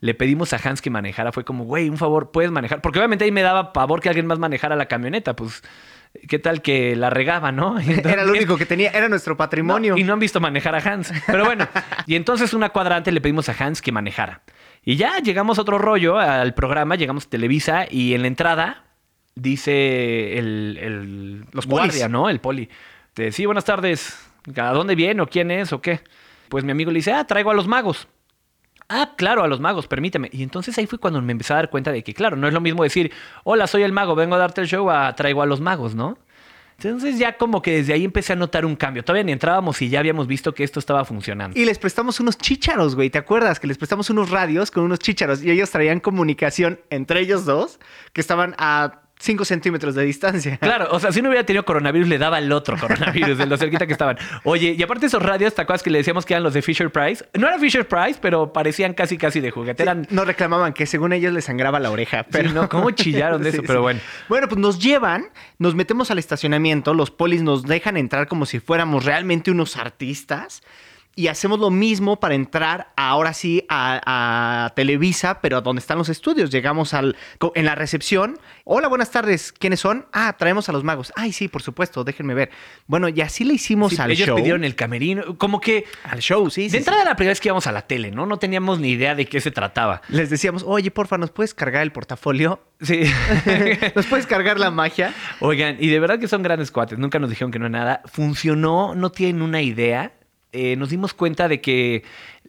le 0.00 0.14
pedimos 0.14 0.52
a 0.52 0.60
Hans 0.62 0.80
que 0.82 0.90
manejara. 0.90 1.32
Fue 1.32 1.44
como, 1.44 1.64
güey, 1.64 1.88
un 1.88 1.98
favor, 1.98 2.30
puedes 2.30 2.50
manejar. 2.50 2.80
Porque 2.80 2.98
obviamente 2.98 3.24
ahí 3.24 3.30
me 3.32 3.42
daba 3.42 3.72
pavor 3.72 4.00
que 4.00 4.08
alguien 4.08 4.26
más 4.26 4.38
manejara 4.38 4.76
la 4.76 4.86
camioneta. 4.86 5.36
Pues, 5.36 5.62
¿qué 6.28 6.38
tal 6.38 6.62
que 6.62 6.96
la 6.96 7.10
regaba, 7.10 7.52
no? 7.52 7.78
Era 7.80 8.24
lo 8.24 8.32
único 8.32 8.56
que 8.56 8.66
tenía, 8.66 8.90
era 8.90 9.08
nuestro 9.08 9.36
patrimonio. 9.36 9.94
no, 9.94 9.98
y 9.98 10.04
no 10.04 10.14
han 10.14 10.18
visto 10.18 10.40
manejar 10.40 10.74
a 10.74 10.78
Hans. 10.78 11.12
Pero 11.26 11.44
bueno, 11.44 11.68
y 12.06 12.16
entonces 12.16 12.54
una 12.54 12.70
cuadra 12.70 12.96
antes 12.96 13.12
le 13.12 13.20
pedimos 13.20 13.48
a 13.48 13.54
Hans 13.58 13.82
que 13.82 13.92
manejara. 13.92 14.42
Y 14.82 14.96
ya 14.96 15.18
llegamos 15.18 15.58
a 15.58 15.62
otro 15.62 15.76
rollo 15.78 16.18
al 16.18 16.54
programa, 16.54 16.96
llegamos 16.96 17.26
a 17.26 17.28
Televisa 17.30 17.86
y 17.90 18.14
en 18.14 18.22
la 18.22 18.28
entrada 18.28 18.84
dice 19.34 20.38
el, 20.38 20.78
el 20.80 21.38
Los 21.52 21.66
polis. 21.66 21.92
guardia, 21.92 22.08
¿no? 22.08 22.28
El 22.30 22.40
poli. 22.40 22.68
Te, 23.12 23.32
sí, 23.32 23.44
buenas 23.46 23.64
tardes. 23.64 24.18
¿A 24.56 24.72
dónde 24.72 24.94
viene 24.94 25.20
o 25.20 25.26
quién 25.26 25.50
es 25.50 25.72
o 25.72 25.82
qué? 25.82 26.00
Pues 26.48 26.64
mi 26.64 26.72
amigo 26.72 26.90
le 26.90 26.96
dice, 26.98 27.12
ah, 27.12 27.24
traigo 27.26 27.50
a 27.50 27.54
los 27.54 27.68
magos. 27.68 28.08
Ah, 28.92 29.12
claro, 29.16 29.44
a 29.44 29.48
los 29.48 29.60
magos, 29.60 29.86
permíteme. 29.86 30.28
Y 30.32 30.42
entonces 30.42 30.76
ahí 30.76 30.86
fue 30.86 30.98
cuando 30.98 31.22
me 31.22 31.30
empecé 31.30 31.52
a 31.52 31.56
dar 31.56 31.70
cuenta 31.70 31.92
de 31.92 32.02
que, 32.02 32.12
claro, 32.12 32.36
no 32.36 32.48
es 32.48 32.52
lo 32.52 32.60
mismo 32.60 32.82
decir, 32.82 33.12
hola, 33.44 33.68
soy 33.68 33.84
el 33.84 33.92
mago, 33.92 34.16
vengo 34.16 34.34
a 34.34 34.38
darte 34.38 34.60
el 34.60 34.66
show, 34.66 34.90
a 34.90 35.14
traigo 35.14 35.42
a 35.42 35.46
los 35.46 35.60
magos, 35.60 35.94
¿no? 35.94 36.18
Entonces 36.76 37.16
ya 37.16 37.36
como 37.36 37.62
que 37.62 37.76
desde 37.76 37.92
ahí 37.92 38.04
empecé 38.04 38.32
a 38.32 38.36
notar 38.36 38.64
un 38.64 38.74
cambio. 38.74 39.04
Todavía 39.04 39.22
ni 39.22 39.30
entrábamos 39.30 39.80
y 39.82 39.90
ya 39.90 40.00
habíamos 40.00 40.26
visto 40.26 40.54
que 40.54 40.64
esto 40.64 40.80
estaba 40.80 41.04
funcionando. 41.04 41.56
Y 41.56 41.66
les 41.66 41.78
prestamos 41.78 42.18
unos 42.18 42.36
chícharos, 42.36 42.96
güey. 42.96 43.10
¿Te 43.10 43.18
acuerdas? 43.18 43.60
Que 43.60 43.68
les 43.68 43.78
prestamos 43.78 44.10
unos 44.10 44.30
radios 44.30 44.72
con 44.72 44.82
unos 44.82 44.98
chícharos 44.98 45.42
y 45.42 45.50
ellos 45.52 45.70
traían 45.70 46.00
comunicación 46.00 46.80
entre 46.90 47.20
ellos 47.20 47.44
dos 47.44 47.78
que 48.12 48.20
estaban 48.20 48.56
a 48.58 49.02
5 49.20 49.44
centímetros 49.44 49.94
de 49.94 50.04
distancia. 50.04 50.58
Claro, 50.70 50.88
o 50.92 51.00
sea, 51.00 51.10
si 51.10 51.20
no 51.20 51.28
hubiera 51.28 51.44
tenido 51.44 51.64
coronavirus, 51.64 52.08
le 52.08 52.16
daba 52.18 52.38
el 52.38 52.52
otro 52.52 52.76
coronavirus, 52.78 53.38
de 53.38 53.46
lo 53.46 53.56
cerquita 53.56 53.86
que 53.86 53.92
estaban. 53.92 54.16
Oye, 54.44 54.76
y 54.78 54.82
aparte 54.82 55.06
esos 55.06 55.20
radios, 55.20 55.54
¿te 55.54 55.62
acuerdas 55.62 55.82
que 55.82 55.90
le 55.90 55.98
decíamos 55.98 56.24
que 56.24 56.34
eran 56.34 56.44
los 56.44 56.54
de 56.54 56.62
Fisher 56.62 56.90
Price? 56.92 57.24
No 57.34 57.48
eran 57.48 57.58
Fisher 57.58 57.86
Price, 57.88 58.18
pero 58.22 58.52
parecían 58.52 58.94
casi, 58.94 59.18
casi 59.18 59.40
de 59.40 59.50
juguete. 59.50 59.82
Eran... 59.82 60.06
Nos 60.10 60.26
reclamaban 60.26 60.72
que 60.72 60.86
según 60.86 61.12
ellos 61.12 61.32
les 61.32 61.44
sangraba 61.44 61.80
la 61.80 61.90
oreja. 61.90 62.24
Pero 62.30 62.50
Sí, 62.50 62.54
¿no? 62.54 62.68
¿Cómo 62.68 62.90
chillaron 62.92 63.42
de 63.42 63.50
eso? 63.50 63.62
Pero 63.66 63.82
bueno. 63.82 64.00
Bueno, 64.28 64.48
pues 64.48 64.60
nos 64.60 64.78
llevan, 64.78 65.30
nos 65.58 65.74
metemos 65.74 66.10
al 66.10 66.18
estacionamiento, 66.18 66.94
los 66.94 67.10
polis 67.10 67.42
nos 67.42 67.64
dejan 67.64 67.96
entrar 67.96 68.28
como 68.28 68.46
si 68.46 68.60
fuéramos 68.60 69.04
realmente 69.04 69.50
unos 69.50 69.76
artistas. 69.76 70.62
Y 71.20 71.28
hacemos 71.28 71.58
lo 71.60 71.68
mismo 71.68 72.18
para 72.18 72.34
entrar 72.34 72.92
ahora 72.96 73.34
sí 73.34 73.66
a, 73.68 74.64
a 74.64 74.70
Televisa, 74.70 75.42
pero 75.42 75.58
a 75.58 75.60
donde 75.60 75.80
están 75.80 75.98
los 75.98 76.08
estudios. 76.08 76.48
Llegamos 76.50 76.94
al, 76.94 77.14
en 77.54 77.66
la 77.66 77.74
recepción. 77.74 78.38
Hola, 78.64 78.88
buenas 78.88 79.10
tardes. 79.10 79.52
¿Quiénes 79.52 79.80
son? 79.80 80.06
Ah, 80.14 80.34
traemos 80.38 80.70
a 80.70 80.72
los 80.72 80.82
magos. 80.82 81.12
Ay, 81.16 81.32
sí, 81.32 81.48
por 81.48 81.60
supuesto, 81.60 82.04
déjenme 82.04 82.32
ver. 82.32 82.48
Bueno, 82.86 83.10
y 83.10 83.20
así 83.20 83.44
le 83.44 83.52
hicimos 83.52 83.92
Sí, 83.92 84.00
al 84.00 84.12
ellos 84.12 84.28
show. 84.28 84.36
pidieron 84.36 84.64
el 84.64 84.74
camerino. 84.76 85.36
Como 85.36 85.60
que 85.60 85.84
Al 86.04 86.20
show, 86.20 86.48
sí. 86.48 86.62
de 86.62 86.70
sí. 86.70 86.76
entrada 86.78 87.04
la 87.04 87.16
primera 87.16 87.32
vez 87.32 87.40
que 87.42 87.48
íbamos 87.48 87.66
a 87.66 87.72
la 87.72 87.82
tele, 87.82 88.10
¿no? 88.12 88.24
No 88.24 88.38
teníamos 88.38 88.80
ni 88.80 88.88
idea 88.92 89.14
de 89.14 89.26
qué 89.26 89.42
se 89.42 89.50
trataba. 89.50 90.00
Les 90.08 90.30
decíamos, 90.30 90.64
oye, 90.66 90.90
porfa, 90.90 91.18
¿nos 91.18 91.30
puedes 91.32 91.52
cargar 91.52 91.82
el 91.82 91.92
portafolio? 91.92 92.62
Sí. 92.80 93.02
¿Nos 93.94 94.06
puedes 94.06 94.26
cargar 94.26 94.58
la 94.58 94.70
magia? 94.70 95.12
Oigan, 95.40 95.76
y 95.80 95.88
de 95.88 96.00
verdad 96.00 96.18
que 96.18 96.28
son 96.28 96.42
grandes 96.42 96.70
cuates. 96.70 96.98
Nunca 96.98 97.18
nos 97.18 97.28
dijeron 97.28 97.50
que 97.52 97.58
no 97.58 97.68
nada. 97.68 98.00
Funcionó, 98.06 98.94
no 98.94 99.10
tienen 99.12 99.42
una 99.42 99.60
idea. 99.60 100.12
Eh, 100.52 100.76
nos 100.76 100.90
dimos 100.90 101.14
cuenta 101.14 101.48
de 101.48 101.60
que 101.60 102.02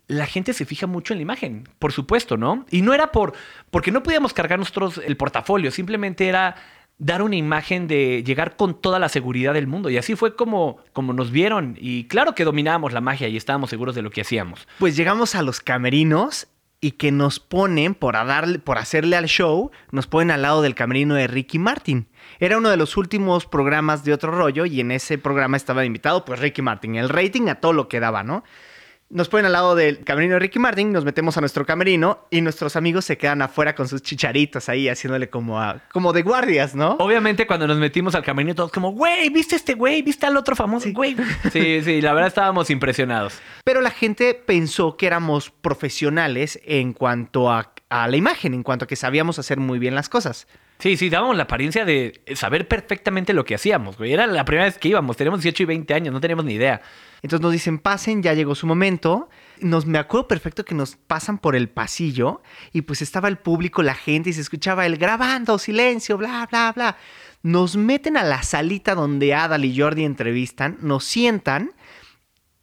la 0.07 0.25
gente 0.25 0.53
se 0.53 0.65
fija 0.65 0.87
mucho 0.87 1.13
en 1.13 1.19
la 1.19 1.23
imagen, 1.23 1.69
por 1.79 1.91
supuesto, 1.91 2.37
¿no? 2.37 2.65
Y 2.69 2.81
no 2.81 2.93
era 2.93 3.11
por 3.11 3.33
porque 3.69 3.91
no 3.91 4.03
podíamos 4.03 4.33
cargar 4.33 4.59
nosotros 4.59 4.99
el 5.05 5.17
portafolio, 5.17 5.71
simplemente 5.71 6.27
era 6.27 6.55
dar 6.97 7.23
una 7.23 7.35
imagen 7.35 7.87
de 7.87 8.23
llegar 8.23 8.55
con 8.55 8.79
toda 8.79 8.99
la 8.99 9.09
seguridad 9.09 9.55
del 9.55 9.65
mundo. 9.65 9.89
Y 9.89 9.97
así 9.97 10.15
fue 10.15 10.35
como, 10.35 10.77
como 10.93 11.13
nos 11.13 11.31
vieron. 11.31 11.75
Y 11.79 12.03
claro 12.03 12.35
que 12.35 12.43
dominábamos 12.43 12.93
la 12.93 13.01
magia 13.01 13.27
y 13.27 13.37
estábamos 13.37 13.71
seguros 13.71 13.95
de 13.95 14.03
lo 14.03 14.11
que 14.11 14.21
hacíamos. 14.21 14.67
Pues 14.77 14.95
llegamos 14.95 15.33
a 15.33 15.41
los 15.41 15.61
camerinos 15.61 16.47
y 16.81 16.93
que 16.93 17.11
nos 17.11 17.39
ponen, 17.39 17.93
por, 17.93 18.15
por 18.63 18.77
hacerle 18.79 19.15
al 19.15 19.25
show, 19.25 19.69
nos 19.91 20.07
ponen 20.07 20.31
al 20.31 20.41
lado 20.41 20.63
del 20.63 20.73
camerino 20.73 21.13
de 21.13 21.27
Ricky 21.27 21.59
Martin. 21.59 22.07
Era 22.39 22.57
uno 22.57 22.69
de 22.69 22.77
los 22.77 22.97
últimos 22.97 23.45
programas 23.45 24.03
de 24.03 24.13
otro 24.13 24.31
rollo 24.31 24.65
y 24.65 24.79
en 24.79 24.91
ese 24.91 25.19
programa 25.19 25.57
estaba 25.57 25.85
invitado 25.85 26.25
pues 26.25 26.39
Ricky 26.39 26.63
Martin. 26.63 26.95
El 26.95 27.09
rating 27.09 27.49
a 27.49 27.55
todo 27.55 27.73
lo 27.73 27.87
que 27.87 27.99
daba, 27.99 28.23
¿no? 28.23 28.43
Nos 29.13 29.27
ponen 29.27 29.45
al 29.47 29.51
lado 29.51 29.75
del 29.75 30.05
camerino 30.05 30.35
de 30.35 30.39
Ricky 30.39 30.57
Martin, 30.57 30.93
nos 30.93 31.03
metemos 31.03 31.35
a 31.35 31.41
nuestro 31.41 31.65
camerino 31.65 32.25
y 32.29 32.39
nuestros 32.39 32.77
amigos 32.77 33.03
se 33.03 33.17
quedan 33.17 33.41
afuera 33.41 33.75
con 33.75 33.89
sus 33.89 34.01
chicharitos 34.01 34.69
ahí 34.69 34.87
haciéndole 34.87 35.29
como, 35.29 35.59
a- 35.59 35.81
como 35.91 36.13
de 36.13 36.21
guardias, 36.21 36.75
¿no? 36.75 36.91
Obviamente 36.97 37.45
cuando 37.45 37.67
nos 37.67 37.77
metimos 37.77 38.15
al 38.15 38.23
camerino 38.23 38.55
todos 38.55 38.71
como, 38.71 38.91
güey, 38.93 39.29
¿viste 39.29 39.57
este 39.57 39.73
güey? 39.73 40.01
¿Viste 40.01 40.25
al 40.25 40.37
otro 40.37 40.55
famoso? 40.55 40.87
Güey. 40.93 41.17
Sí, 41.51 41.81
sí, 41.83 41.99
la 42.01 42.13
verdad 42.13 42.29
estábamos 42.29 42.69
impresionados. 42.69 43.33
Pero 43.65 43.81
la 43.81 43.91
gente 43.91 44.33
pensó 44.33 44.95
que 44.95 45.07
éramos 45.07 45.49
profesionales 45.49 46.59
en 46.63 46.93
cuanto 46.93 47.51
a, 47.51 47.73
a 47.89 48.07
la 48.07 48.15
imagen, 48.15 48.53
en 48.53 48.63
cuanto 48.63 48.85
a 48.85 48.87
que 48.87 48.95
sabíamos 48.95 49.37
hacer 49.39 49.57
muy 49.59 49.77
bien 49.77 49.93
las 49.93 50.07
cosas. 50.07 50.47
Sí, 50.81 50.97
sí, 50.97 51.11
dábamos 51.11 51.37
la 51.37 51.43
apariencia 51.43 51.85
de 51.85 52.23
saber 52.33 52.67
perfectamente 52.67 53.33
lo 53.33 53.45
que 53.45 53.53
hacíamos. 53.53 53.97
Era 53.99 54.25
la 54.25 54.43
primera 54.45 54.65
vez 54.65 54.79
que 54.79 54.87
íbamos, 54.87 55.15
teníamos 55.15 55.43
18 55.43 55.61
y 55.61 55.65
20 55.67 55.93
años, 55.93 56.11
no 56.11 56.19
teníamos 56.19 56.43
ni 56.43 56.53
idea. 56.53 56.81
Entonces 57.21 57.43
nos 57.43 57.51
dicen, 57.51 57.77
pasen, 57.77 58.23
ya 58.23 58.33
llegó 58.33 58.55
su 58.55 58.65
momento. 58.65 59.29
Nos, 59.59 59.85
me 59.85 59.99
acuerdo 59.99 60.27
perfecto 60.27 60.65
que 60.65 60.73
nos 60.73 60.95
pasan 60.95 61.37
por 61.37 61.55
el 61.55 61.69
pasillo 61.69 62.41
y 62.73 62.81
pues 62.81 63.03
estaba 63.03 63.27
el 63.27 63.37
público, 63.37 63.83
la 63.83 63.93
gente 63.93 64.31
y 64.31 64.33
se 64.33 64.41
escuchaba 64.41 64.87
el 64.87 64.97
grabando, 64.97 65.59
silencio, 65.59 66.17
bla, 66.17 66.47
bla, 66.49 66.71
bla. 66.71 66.97
Nos 67.43 67.77
meten 67.77 68.17
a 68.17 68.23
la 68.23 68.41
salita 68.41 68.95
donde 68.95 69.35
Adal 69.35 69.65
y 69.65 69.79
Jordi 69.79 70.03
entrevistan, 70.03 70.79
nos 70.81 71.03
sientan 71.03 71.73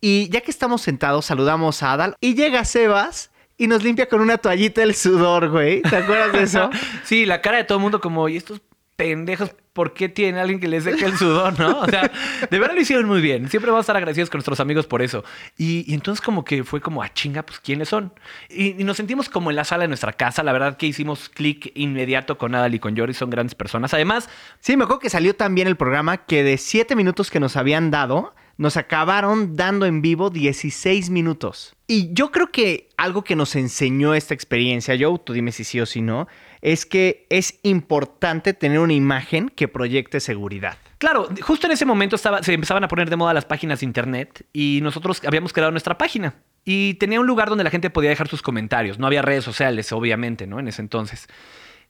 y 0.01 0.29
ya 0.31 0.41
que 0.41 0.51
estamos 0.51 0.83
sentados 0.83 1.27
saludamos 1.27 1.85
a 1.85 1.93
Adal 1.93 2.17
y 2.21 2.35
llega 2.35 2.65
Sebas 2.65 3.31
y 3.59 3.67
nos 3.67 3.83
limpia 3.83 4.09
con 4.09 4.21
una 4.21 4.39
toallita 4.39 4.83
el 4.83 4.95
sudor, 4.95 5.51
güey. 5.51 5.83
¿Te 5.83 5.97
acuerdas 5.97 6.33
de 6.33 6.43
eso? 6.45 6.71
sí, 7.05 7.27
la 7.27 7.43
cara 7.43 7.59
de 7.59 7.65
todo 7.65 7.79
el 7.79 7.83
mundo 7.83 8.01
como, 8.01 8.29
¿y 8.29 8.37
estos 8.37 8.61
pendejos, 8.99 9.55
¿por 9.75 9.95
qué 9.95 10.09
tiene 10.09 10.41
alguien 10.41 10.59
que 10.59 10.67
le 10.67 10.81
seque 10.81 11.05
el 11.05 11.17
sudor, 11.17 11.57
no? 11.57 11.83
O 11.83 11.87
sea, 11.87 12.11
de 12.51 12.59
verdad 12.59 12.75
lo 12.75 12.81
hicieron 12.81 13.07
muy 13.07 13.21
bien. 13.21 13.49
Siempre 13.49 13.71
vamos 13.71 13.85
a 13.85 13.87
estar 13.87 13.97
agradecidos 13.97 14.29
con 14.29 14.39
nuestros 14.39 14.59
amigos 14.59 14.89
por 14.89 15.03
eso. 15.03 15.23
Y, 15.57 15.95
entonces 15.95 16.21
como 16.21 16.45
que 16.45 16.65
fue 16.65 16.81
como, 16.81 17.01
a 17.01 17.15
chinga, 17.15 17.45
pues, 17.45 17.61
¿quiénes 17.61 17.89
son? 17.89 18.13
Y, 18.51 18.73
nos 18.83 18.97
sentimos 18.97 19.29
como 19.29 19.51
en 19.51 19.57
la 19.57 19.63
sala 19.63 19.83
de 19.83 19.89
nuestra 19.89 20.13
casa. 20.13 20.43
La 20.43 20.53
verdad 20.53 20.77
que 20.77 20.87
hicimos 20.87 21.29
clic 21.29 21.71
inmediato 21.77 22.39
con 22.39 22.57
Adal 22.57 22.75
y 22.75 22.81
con 22.81 22.97
Jory. 22.97 23.15
Son 23.15 23.31
grandes 23.31 23.55
personas. 23.55 23.95
Además, 23.95 24.29
Sí, 24.59 24.77
me 24.77 24.83
acuerdo 24.83 24.99
que 24.99 25.11
salió 25.11 25.37
también 25.37 25.69
el 25.69 25.77
programa 25.77 26.27
que 26.27 26.43
de 26.43 26.59
7 26.59 26.97
minutos 26.97 27.31
que 27.31 27.39
nos 27.39 27.57
habían 27.57 27.93
dado, 27.93 28.35
nos 28.57 28.77
acabaron 28.77 29.55
dando 29.55 29.87
en 29.87 30.03
vivo 30.03 30.31
16 30.31 31.11
minutos. 31.11 31.77
Y 31.87 32.13
yo 32.13 32.33
creo 32.33 32.51
que 32.51 32.89
algo 32.97 33.23
que 33.23 33.37
nos 33.37 33.55
enseñó 33.55 34.15
esta 34.15 34.35
experiencia, 34.35 34.97
Joe, 34.99 35.21
tú 35.25 35.33
dime 35.33 35.53
si 35.53 35.63
sí 35.63 35.81
o 35.81 35.87
si 35.87 36.03
no, 36.03 36.27
es 36.61 36.87
que 36.87 37.27
es 37.31 37.59
importante 37.63 38.53
tener 38.53 38.79
una 38.81 38.93
imagen 38.93 39.49
que 39.49 39.69
proyecte 39.69 40.21
seguridad. 40.21 40.77
Claro, 40.99 41.29
justo 41.43 41.67
en 41.67 41.73
ese 41.73 41.85
momento 41.85 42.19
se 42.19 42.53
empezaban 42.53 42.83
a 42.83 42.89
poner 42.89 43.09
de 43.09 43.17
moda 43.17 43.33
las 43.33 43.45
páginas 43.45 43.81
de 43.81 43.87
internet 43.87 44.45
y 44.53 44.81
nosotros 44.83 45.23
habíamos 45.25 45.53
creado 45.53 45.71
nuestra 45.71 45.97
página. 45.97 46.35
Y 46.65 46.95
tenía 46.95 47.21
un 47.21 47.27
lugar 47.27 47.49
donde 47.49 47.65
la 47.65 47.71
gente 47.71 47.89
podía 47.89 48.11
dejar 48.11 48.29
sus 48.29 48.43
comentarios. 48.43 48.99
No 48.99 49.07
había 49.07 49.23
redes 49.23 49.45
sociales, 49.45 49.93
obviamente, 49.93 50.47
¿no? 50.47 50.59
En 50.59 50.69
ese 50.69 50.83
entonces. 50.83 51.29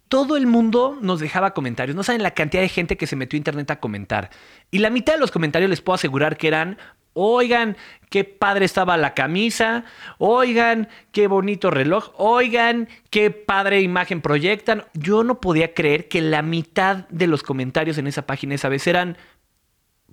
Todo 0.08 0.36
el 0.36 0.46
mundo 0.46 0.98
nos 1.00 1.20
dejaba 1.20 1.52
comentarios. 1.52 1.96
No 1.96 2.02
saben 2.02 2.22
la 2.22 2.30
cantidad 2.32 2.62
de 2.62 2.68
gente 2.68 2.96
que 2.96 3.06
se 3.06 3.16
metió 3.16 3.36
a 3.36 3.38
internet 3.38 3.70
a 3.70 3.80
comentar. 3.80 4.30
Y 4.70 4.78
la 4.78 4.90
mitad 4.90 5.14
de 5.14 5.18
los 5.18 5.30
comentarios 5.30 5.68
les 5.68 5.80
puedo 5.80 5.94
asegurar 5.94 6.36
que 6.36 6.48
eran, 6.48 6.78
oigan, 7.18 7.76
qué 8.10 8.22
padre 8.24 8.64
estaba 8.64 8.96
la 8.96 9.12
camisa, 9.14 9.84
oigan, 10.18 10.88
qué 11.10 11.26
bonito 11.26 11.70
reloj, 11.70 12.12
oigan, 12.16 12.88
qué 13.10 13.30
padre 13.30 13.80
imagen 13.80 14.20
proyectan. 14.20 14.84
Yo 14.94 15.24
no 15.24 15.40
podía 15.40 15.74
creer 15.74 16.08
que 16.08 16.20
la 16.20 16.42
mitad 16.42 17.08
de 17.08 17.26
los 17.26 17.42
comentarios 17.42 17.98
en 17.98 18.06
esa 18.06 18.26
página 18.26 18.54
esa 18.54 18.68
vez 18.68 18.86
eran 18.86 19.18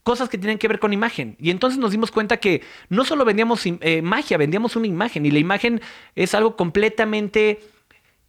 cosas 0.02 0.30
que 0.30 0.38
tienen 0.38 0.58
que 0.58 0.68
ver 0.68 0.80
con 0.80 0.94
imagen. 0.94 1.36
Y 1.40 1.52
entonces 1.52 1.80
nos 1.80 1.92
dimos 1.92 2.12
cuenta 2.12 2.38
que 2.38 2.64
no 2.90 3.06
solo 3.06 3.24
vendíamos 3.24 3.64
eh, 3.66 4.02
magia, 4.02 4.38
vendíamos 4.38 4.76
una 4.76 4.88
imagen. 4.88 5.26
Y 5.26 5.32
la 5.32 5.40
imagen 5.40 5.82
es 6.16 6.34
algo 6.34 6.56
completamente 6.56 7.60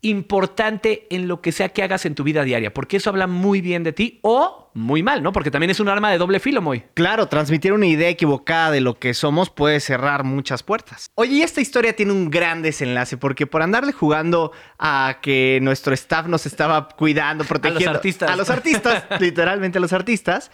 importante 0.02 1.06
en 1.10 1.28
lo 1.28 1.40
que 1.40 1.52
sea 1.52 1.70
que 1.70 1.82
hagas 1.82 2.06
en 2.06 2.14
tu 2.14 2.22
vida 2.22 2.44
diaria, 2.44 2.72
porque 2.72 2.98
eso 2.98 3.10
habla 3.10 3.26
muy 3.26 3.60
bien 3.60 3.82
de 3.82 3.92
ti 3.92 4.20
o 4.22 4.70
muy 4.74 5.02
mal, 5.02 5.22
¿no? 5.22 5.32
Porque 5.32 5.50
también 5.50 5.70
es 5.70 5.80
un 5.80 5.88
arma 5.88 6.10
de 6.10 6.18
doble 6.18 6.38
filo, 6.38 6.60
muy. 6.60 6.82
Claro, 6.94 7.28
transmitir 7.28 7.72
una 7.72 7.86
idea 7.86 8.10
equivocada 8.10 8.70
de 8.70 8.80
lo 8.80 8.98
que 8.98 9.14
somos 9.14 9.48
puede 9.48 9.80
cerrar 9.80 10.22
muchas 10.22 10.62
puertas. 10.62 11.10
Oye, 11.14 11.36
y 11.36 11.42
esta 11.42 11.60
historia 11.60 11.96
tiene 11.96 12.12
un 12.12 12.30
gran 12.30 12.62
desenlace, 12.62 13.16
porque 13.16 13.46
por 13.46 13.62
andarle 13.62 13.92
jugando 13.92 14.52
a 14.78 15.18
que 15.22 15.58
nuestro 15.62 15.94
staff 15.94 16.26
nos 16.26 16.44
estaba 16.46 16.88
cuidando, 16.88 17.44
protegiendo. 17.48 17.96
artistas. 17.96 18.30
A 18.30 18.36
los 18.36 18.50
artistas, 18.50 19.04
literalmente 19.20 19.78
a 19.78 19.80
los 19.80 19.92
artistas. 19.92 20.50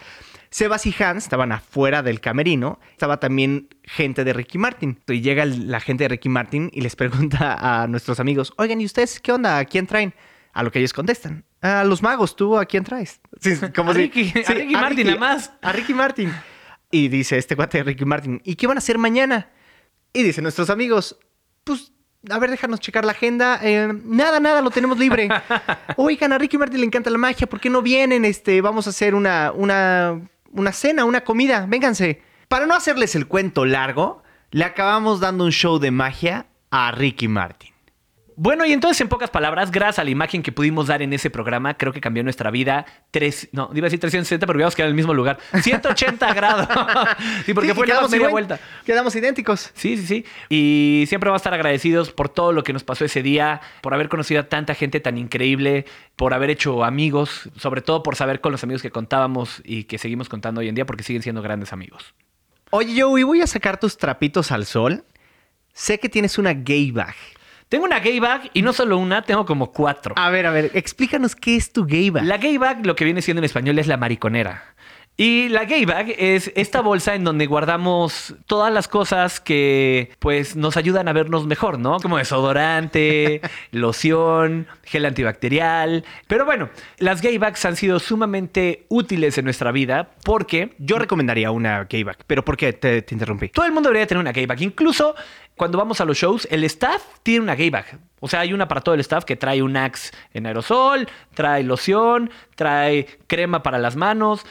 Sebas 0.53 0.85
y 0.85 0.93
Hans 1.03 1.23
estaban 1.23 1.51
afuera 1.51 2.03
del 2.03 2.21
camerino. 2.21 2.79
Estaba 2.91 3.19
también 3.19 3.69
gente 3.83 4.23
de 4.23 4.33
Ricky 4.33 4.59
Martin. 4.59 4.99
Y 5.07 5.21
llega 5.21 5.45
la 5.45 5.79
gente 5.79 6.03
de 6.03 6.09
Ricky 6.09 6.29
Martin 6.29 6.69
y 6.71 6.81
les 6.81 6.95
pregunta 7.03 7.57
a 7.59 7.87
nuestros 7.87 8.19
amigos, 8.19 8.53
oigan, 8.57 8.79
¿y 8.79 8.85
ustedes 8.85 9.19
qué 9.19 9.31
onda? 9.31 9.57
¿A 9.57 9.65
quién 9.65 9.87
traen? 9.87 10.13
A 10.53 10.61
lo 10.61 10.71
que 10.71 10.77
ellos 10.77 10.93
contestan. 10.93 11.43
A 11.61 11.83
los 11.83 12.03
magos, 12.03 12.35
¿tú 12.35 12.55
a 12.59 12.65
quién 12.65 12.83
traes? 12.83 13.19
Sí, 13.41 13.55
como 13.75 13.89
A 13.91 13.93
si- 13.95 14.01
Ricky, 14.01 14.31
a 14.45 14.53
Ricky 14.53 14.73
Martin, 14.73 15.07
nada 15.07 15.19
más. 15.19 15.51
A 15.61 15.71
Ricky 15.71 15.93
Martin. 15.95 16.31
Y 16.91 17.07
dice 17.07 17.39
este 17.39 17.55
cuate 17.55 17.79
de 17.79 17.85
Ricky 17.85 18.05
Martin, 18.05 18.39
¿y 18.45 18.53
qué 18.55 18.67
van 18.67 18.77
a 18.77 18.79
hacer 18.79 18.99
mañana? 18.99 19.49
Y 20.13 20.21
dice 20.21 20.43
nuestros 20.43 20.69
amigos, 20.69 21.17
pues, 21.63 21.91
a 22.29 22.37
ver, 22.37 22.51
déjanos 22.51 22.79
checar 22.79 23.03
la 23.05 23.13
agenda. 23.13 23.59
Eh, 23.63 23.91
nada, 24.05 24.39
nada, 24.39 24.61
lo 24.61 24.69
tenemos 24.69 24.99
libre. 24.99 25.27
Oigan, 25.97 26.31
a 26.31 26.37
Ricky 26.37 26.59
Martin 26.59 26.79
le 26.79 26.85
encanta 26.85 27.09
la 27.09 27.17
magia, 27.17 27.47
¿por 27.47 27.59
qué 27.59 27.71
no 27.71 27.81
vienen? 27.81 28.23
Este, 28.23 28.61
vamos 28.61 28.85
a 28.85 28.91
hacer 28.91 29.15
una, 29.15 29.51
una, 29.51 30.21
una 30.53 30.71
cena, 30.71 31.05
una 31.05 31.23
comida, 31.23 31.65
vénganse. 31.67 32.21
Para 32.47 32.65
no 32.65 32.75
hacerles 32.75 33.15
el 33.15 33.27
cuento 33.27 33.65
largo, 33.65 34.23
le 34.51 34.63
acabamos 34.65 35.19
dando 35.19 35.45
un 35.45 35.51
show 35.51 35.79
de 35.79 35.91
magia 35.91 36.45
a 36.71 36.91
Ricky 36.91 37.27
Martin. 37.27 37.72
Bueno, 38.35 38.65
y 38.65 38.73
entonces, 38.73 38.99
en 39.01 39.09
pocas 39.09 39.29
palabras, 39.29 39.71
gracias 39.71 39.99
a 39.99 40.03
la 40.03 40.09
imagen 40.09 40.41
que 40.43 40.51
pudimos 40.51 40.87
dar 40.87 41.01
en 41.01 41.13
ese 41.13 41.29
programa, 41.29 41.75
creo 41.75 41.93
que 41.93 42.01
cambió 42.01 42.23
nuestra 42.23 42.51
vida. 42.51 42.85
Tres, 43.11 43.49
no, 43.51 43.69
iba 43.73 43.85
a 43.85 43.89
decir 43.89 43.99
360, 43.99 44.45
pero 44.45 44.57
habíamos 44.57 44.75
quedado 44.75 44.89
en 44.89 44.93
el 44.93 44.95
mismo 44.95 45.13
lugar. 45.13 45.39
180 45.61 46.33
grados. 46.33 46.67
sí, 47.45 47.53
porque 47.53 47.69
Sí, 47.69 47.75
fue 47.75 47.85
quedamos 47.85 48.11
media 48.11 48.29
vuelta. 48.29 48.59
Quedamos 48.85 49.15
idénticos. 49.15 49.71
Sí, 49.73 49.97
sí, 49.97 50.05
sí. 50.05 50.25
Y 50.49 51.05
siempre 51.07 51.29
vamos 51.29 51.41
a 51.41 51.43
estar 51.43 51.53
agradecidos 51.53 52.11
por 52.11 52.29
todo 52.29 52.51
lo 52.51 52.63
que 52.63 52.73
nos 52.73 52.83
pasó 52.83 53.05
ese 53.05 53.21
día, 53.23 53.61
por 53.81 53.93
haber 53.93 54.09
conocido 54.09 54.41
a 54.41 54.43
tanta 54.49 54.75
gente 54.75 54.99
tan 54.99 55.17
increíble, 55.17 55.85
por 56.15 56.33
haber 56.33 56.49
hecho 56.49 56.83
amigos, 56.83 57.49
sobre 57.57 57.81
todo 57.81 58.03
por 58.03 58.15
saber 58.15 58.41
con 58.41 58.51
los 58.51 58.63
amigos 58.63 58.81
que 58.81 58.91
contábamos 58.91 59.61
y 59.63 59.85
que 59.85 59.97
seguimos 59.97 60.29
contando 60.29 60.61
hoy 60.61 60.69
en 60.69 60.75
día 60.75 60.85
porque 60.85 61.03
siguen 61.03 61.21
siendo 61.21 61.41
grandes 61.41 61.73
amigos. 61.73 62.13
Oye, 62.71 62.99
Joey, 62.99 63.23
voy 63.23 63.41
a 63.41 63.47
sacar 63.47 63.79
tus 63.79 63.97
trapitos 63.97 64.51
al 64.51 64.65
sol. 64.65 65.03
Sé 65.73 65.99
que 65.99 66.09
tienes 66.09 66.37
una 66.37 66.53
gay 66.53 66.91
bag. 66.91 67.15
Tengo 67.73 67.85
una 67.85 68.01
gay 68.01 68.19
bag 68.19 68.51
y 68.53 68.61
no 68.61 68.71
solo 68.71 68.99
una, 68.99 69.23
tengo 69.23 69.47
como 69.47 69.71
cuatro. 69.71 70.13
A 70.15 70.29
ver, 70.29 70.45
a 70.45 70.51
ver, 70.51 70.69
explícanos 70.75 71.35
qué 71.35 71.55
es 71.55 71.73
tu 71.73 71.87
gay 71.87 72.11
bag. 72.11 72.23
La 72.23 72.37
gay 72.37 72.59
bag, 72.59 72.85
lo 72.85 72.95
que 72.95 73.03
viene 73.03 73.23
siendo 73.23 73.39
en 73.39 73.45
español, 73.45 73.79
es 73.79 73.87
la 73.87 73.97
mariconera. 73.97 74.75
Y 75.17 75.49
la 75.49 75.65
gay 75.65 75.85
bag 75.85 76.13
es 76.17 76.51
esta 76.55 76.81
bolsa 76.81 77.13
en 77.13 77.23
donde 77.23 77.45
guardamos 77.45 78.35
todas 78.47 78.73
las 78.73 78.87
cosas 78.87 79.39
que 79.39 80.11
pues 80.17 80.55
nos 80.55 80.75
ayudan 80.75 81.07
a 81.07 81.13
vernos 81.13 81.45
mejor, 81.45 81.77
¿no? 81.77 81.99
Como 81.99 82.17
desodorante, 82.17 83.41
loción, 83.71 84.67
gel 84.83 85.05
antibacterial. 85.05 86.03
Pero 86.27 86.45
bueno, 86.45 86.69
las 86.97 87.21
gay 87.21 87.37
bags 87.37 87.63
han 87.65 87.75
sido 87.75 87.99
sumamente 87.99 88.85
útiles 88.89 89.37
en 89.37 89.45
nuestra 89.45 89.71
vida 89.71 90.11
porque 90.23 90.73
Yo 90.79 90.97
recomendaría 90.97 91.51
una 91.51 91.83
gay 91.83 92.03
bag, 92.03 92.17
pero 92.25 92.43
¿por 92.43 92.57
qué 92.57 92.73
te, 92.73 93.03
te 93.03 93.13
interrumpí? 93.13 93.49
todo 93.49 93.65
el 93.65 93.71
mundo 93.71 93.89
debería 93.89 94.07
tener 94.07 94.21
una 94.21 94.31
gay 94.31 94.47
bag. 94.47 94.61
Incluso 94.61 95.13
cuando 95.55 95.77
vamos 95.77 96.01
a 96.01 96.05
los 96.05 96.17
shows, 96.17 96.47
el 96.51 96.63
staff 96.63 97.03
tiene 97.21 97.41
una 97.41 97.55
gay 97.55 97.69
bag. 97.69 97.99
O 98.19 98.27
sea, 98.27 98.41
hay 98.41 98.53
una 98.53 98.67
para 98.67 98.81
todo 98.81 98.95
el 98.95 99.01
staff 99.01 99.23
que 99.25 99.35
trae 99.35 99.61
un 99.61 99.77
Axe 99.77 100.11
en 100.33 100.45
aerosol, 100.45 101.07
trae 101.33 101.63
loción, 101.63 102.31
trae 102.55 103.05
crema 103.27 103.61
para 103.61 103.77
las 103.77 103.95
manos, 103.95 104.45